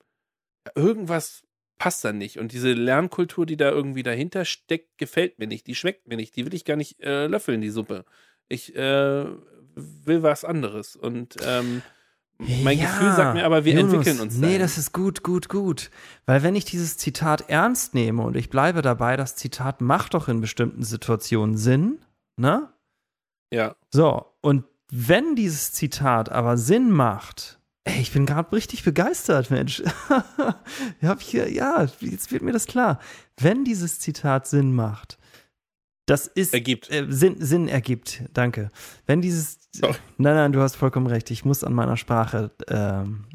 [0.75, 1.43] irgendwas
[1.81, 2.37] passt da nicht.
[2.37, 5.65] Und diese Lernkultur, die da irgendwie dahinter steckt, gefällt mir nicht.
[5.65, 6.35] Die schmeckt mir nicht.
[6.35, 8.05] Die will ich gar nicht äh, löffeln, die Suppe.
[8.49, 10.95] Ich äh, will was anderes.
[10.95, 11.81] Und ähm,
[12.37, 14.37] mein ja, Gefühl sagt mir aber, wir Jonas, entwickeln uns.
[14.37, 15.89] Nee, das ist gut, gut, gut.
[16.27, 20.27] Weil wenn ich dieses Zitat ernst nehme und ich bleibe dabei, das Zitat macht doch
[20.27, 21.97] in bestimmten Situationen Sinn,
[22.37, 22.71] ne?
[23.51, 23.75] Ja.
[23.89, 29.81] So, und wenn dieses Zitat aber Sinn macht, ey, ich bin gerade richtig begeistert, Mensch.
[31.01, 32.99] ja, jetzt wird mir das klar.
[33.37, 35.17] Wenn dieses Zitat Sinn macht,
[36.05, 36.91] das ist ergibt.
[36.91, 38.69] Äh, Sinn, Sinn ergibt, danke.
[39.05, 39.95] Wenn dieses Sorry.
[40.17, 41.31] Nein, nein, du hast vollkommen recht.
[41.31, 43.25] Ich muss an meiner Sprache, ähm,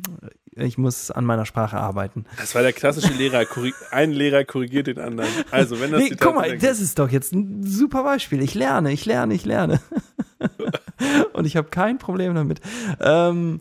[0.57, 2.25] ich muss an meiner Sprache arbeiten.
[2.39, 3.47] Das war der klassische Lehrer.
[3.91, 5.31] ein Lehrer korrigiert den anderen.
[5.51, 8.43] Also, wenn das nee, Guck mal, das ist doch jetzt ein super Beispiel.
[8.43, 9.81] Ich lerne, ich lerne, ich lerne.
[11.35, 12.61] Und ich habe kein Problem damit.
[13.01, 13.61] Ähm,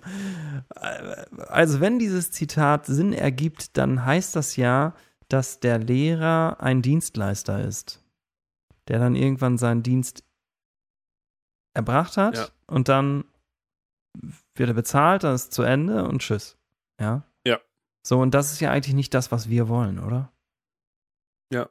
[1.48, 4.96] also, wenn dieses Zitat Sinn ergibt, dann heißt das ja,
[5.28, 8.02] dass der Lehrer ein Dienstleister ist
[8.88, 10.24] der dann irgendwann seinen Dienst
[11.74, 12.48] erbracht hat ja.
[12.68, 13.26] und dann
[14.56, 16.58] wird er bezahlt, dann ist es zu Ende und tschüss.
[17.00, 17.24] Ja?
[17.46, 17.60] Ja.
[18.06, 20.32] So, und das ist ja eigentlich nicht das, was wir wollen, oder?
[21.52, 21.70] Ja.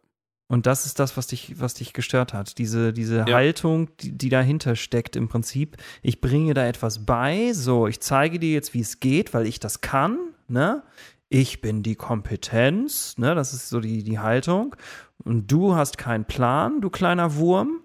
[0.49, 2.59] Und das ist das, was dich, was dich gestört hat.
[2.59, 3.35] Diese, diese ja.
[3.35, 5.77] Haltung, die, die dahinter steckt im Prinzip.
[6.03, 9.59] Ich bringe da etwas bei, so, ich zeige dir jetzt, wie es geht, weil ich
[9.59, 10.19] das kann,
[10.49, 10.83] ne?
[11.31, 13.35] Ich bin die Kompetenz, ne?
[13.35, 14.77] Das ist so die, die Haltung.
[15.25, 17.81] Und du hast keinen Plan, du kleiner Wurm.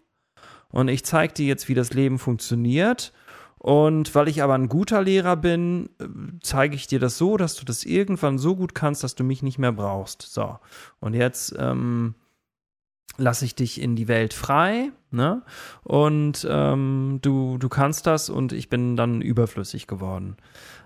[0.68, 3.14] Und ich zeige dir jetzt, wie das Leben funktioniert.
[3.60, 6.05] Und weil ich aber ein guter Lehrer bin, äh,
[6.41, 9.43] zeige ich dir das so, dass du das irgendwann so gut kannst, dass du mich
[9.43, 10.22] nicht mehr brauchst.
[10.22, 10.57] So.
[11.01, 12.16] Und jetzt ähm,
[13.18, 15.43] lasse ich dich in die Welt frei, ne?
[15.84, 20.38] Und ähm, du, du kannst das und ich bin dann überflüssig geworden.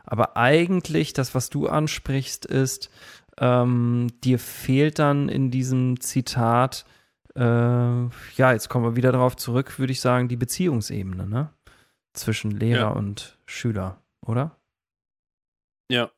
[0.04, 2.90] Aber eigentlich, das, was du ansprichst, ist,
[3.38, 6.86] ähm, dir fehlt dann in diesem Zitat,
[7.36, 11.50] äh, ja, jetzt kommen wir wieder darauf zurück, würde ich sagen, die Beziehungsebene, ne?
[12.14, 12.90] Zwischen Lehrer ja.
[12.90, 14.60] und Schüler, oder?
[15.90, 16.12] Ja.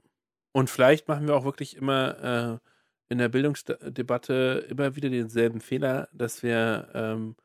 [0.51, 2.69] Und vielleicht machen wir auch wirklich immer äh,
[3.09, 7.35] in der Bildungsdebatte immer wieder denselben Fehler, dass wir ähm,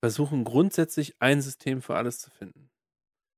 [0.00, 2.70] versuchen, grundsätzlich ein System für alles zu finden.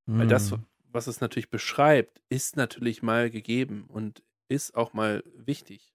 [0.06, 0.18] Mm.
[0.18, 0.66] Weil das, hm.
[0.84, 5.94] was es natürlich beschreibt, ist natürlich mal gegeben und ist auch mal wichtig.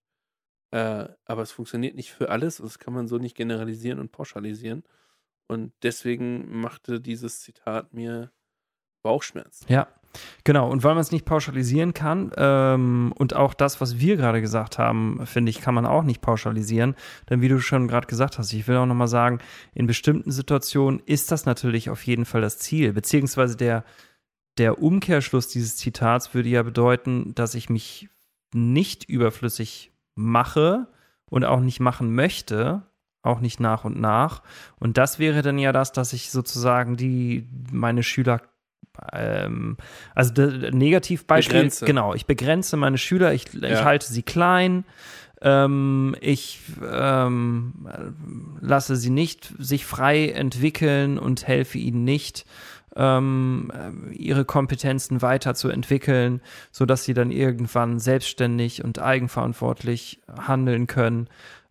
[0.72, 2.58] Äh, aber es funktioniert nicht für alles.
[2.58, 4.84] Das kann man so nicht generalisieren und pauschalisieren.
[5.48, 8.32] Und deswegen machte dieses Zitat mir
[9.04, 9.66] Bauchschmerzen.
[9.70, 9.88] Ja,
[10.44, 10.68] genau.
[10.70, 14.80] Und weil man es nicht pauschalisieren kann ähm, und auch das, was wir gerade gesagt
[14.80, 16.96] haben, finde ich, kann man auch nicht pauschalisieren.
[17.30, 19.38] Denn wie du schon gerade gesagt hast, ich will auch nochmal sagen,
[19.76, 23.84] in bestimmten Situationen ist das natürlich auf jeden Fall das Ziel, beziehungsweise der,
[24.58, 28.10] der Umkehrschluss dieses Zitats würde ja bedeuten, dass ich mich
[28.56, 30.88] nicht überflüssig mache
[31.30, 32.82] und auch nicht machen möchte,
[33.26, 34.42] auch nicht nach und nach.
[34.80, 38.42] Und das wäre dann ja das, dass ich sozusagen die meine Schüler
[39.12, 39.78] ähm,
[40.14, 41.86] also Negativbeispiel, begrenze.
[41.86, 43.70] genau, ich begrenze meine Schüler, ich, ja.
[43.70, 44.86] ich halte sie klein,
[45.42, 47.88] ähm, ich ähm,
[48.62, 52.46] lasse sie nicht sich frei entwickeln und helfe ihnen nicht
[52.96, 53.72] ähm,
[54.14, 61.28] ihre Kompetenzen weiterzuentwickeln, sodass sie dann irgendwann selbstständig und eigenverantwortlich handeln können.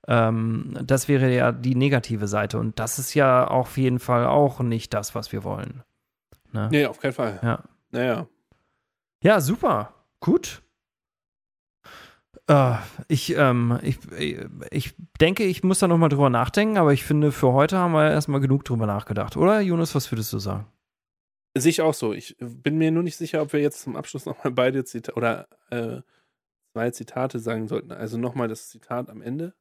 [0.06, 4.60] Ähm, das wäre ja die negative Seite und das ist ja auf jeden Fall auch
[4.60, 5.82] nicht das, was wir wollen.
[6.52, 6.68] Ne?
[6.70, 7.38] Nee, auf keinen Fall.
[7.42, 7.62] Ja.
[7.90, 8.26] Naja.
[9.22, 9.94] Ja, super.
[10.20, 10.62] Gut.
[12.50, 12.76] Uh,
[13.08, 13.98] ich, ähm, ich,
[14.70, 18.10] ich denke, ich muss da nochmal drüber nachdenken, aber ich finde, für heute haben wir
[18.10, 19.60] erstmal genug drüber nachgedacht, oder?
[19.60, 20.66] Jonas, was würdest du sagen?
[21.56, 22.12] Sehe ich auch so.
[22.12, 25.48] Ich bin mir nur nicht sicher, ob wir jetzt zum Abschluss nochmal beide Zitate oder
[25.70, 26.02] äh,
[26.74, 27.92] zwei Zitate sagen sollten.
[27.92, 29.54] Also nochmal das Zitat am Ende,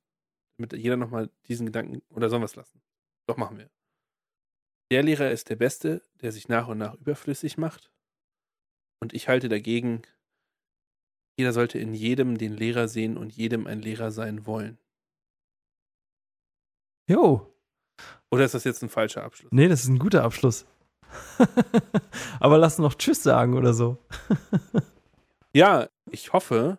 [0.58, 2.82] damit jeder nochmal diesen Gedanken oder sollen wir es lassen?
[3.28, 3.70] Doch, machen wir.
[4.92, 7.92] Der Lehrer ist der Beste, der sich nach und nach überflüssig macht.
[9.00, 10.04] Und ich halte dagegen,
[11.38, 14.78] jeder sollte in jedem den Lehrer sehen und jedem ein Lehrer sein wollen.
[17.08, 17.54] Jo.
[18.30, 19.52] Oder ist das jetzt ein falscher Abschluss?
[19.52, 20.66] Nee, das ist ein guter Abschluss.
[22.40, 23.98] Aber lass noch Tschüss sagen oder so.
[25.54, 26.78] ja, ich hoffe,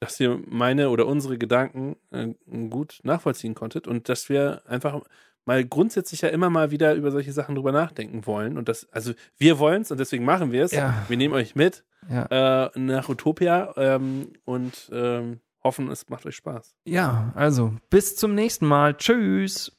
[0.00, 2.28] dass ihr meine oder unsere Gedanken äh,
[2.68, 5.00] gut nachvollziehen konntet und dass wir einfach
[5.44, 8.58] mal grundsätzlich ja immer mal wieder über solche Sachen drüber nachdenken wollen.
[8.58, 10.72] Und das, also wir wollen es und deswegen machen wir es.
[10.72, 11.04] Ja.
[11.08, 12.66] Wir nehmen euch mit Ja.
[12.66, 16.74] äh, nach Utopia ähm, und ähm, hoffen, es macht euch Spaß.
[16.84, 18.96] Ja, also bis zum nächsten Mal.
[18.96, 19.72] Tschüss.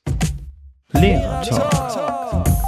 [0.93, 2.66] Lehrer Talk.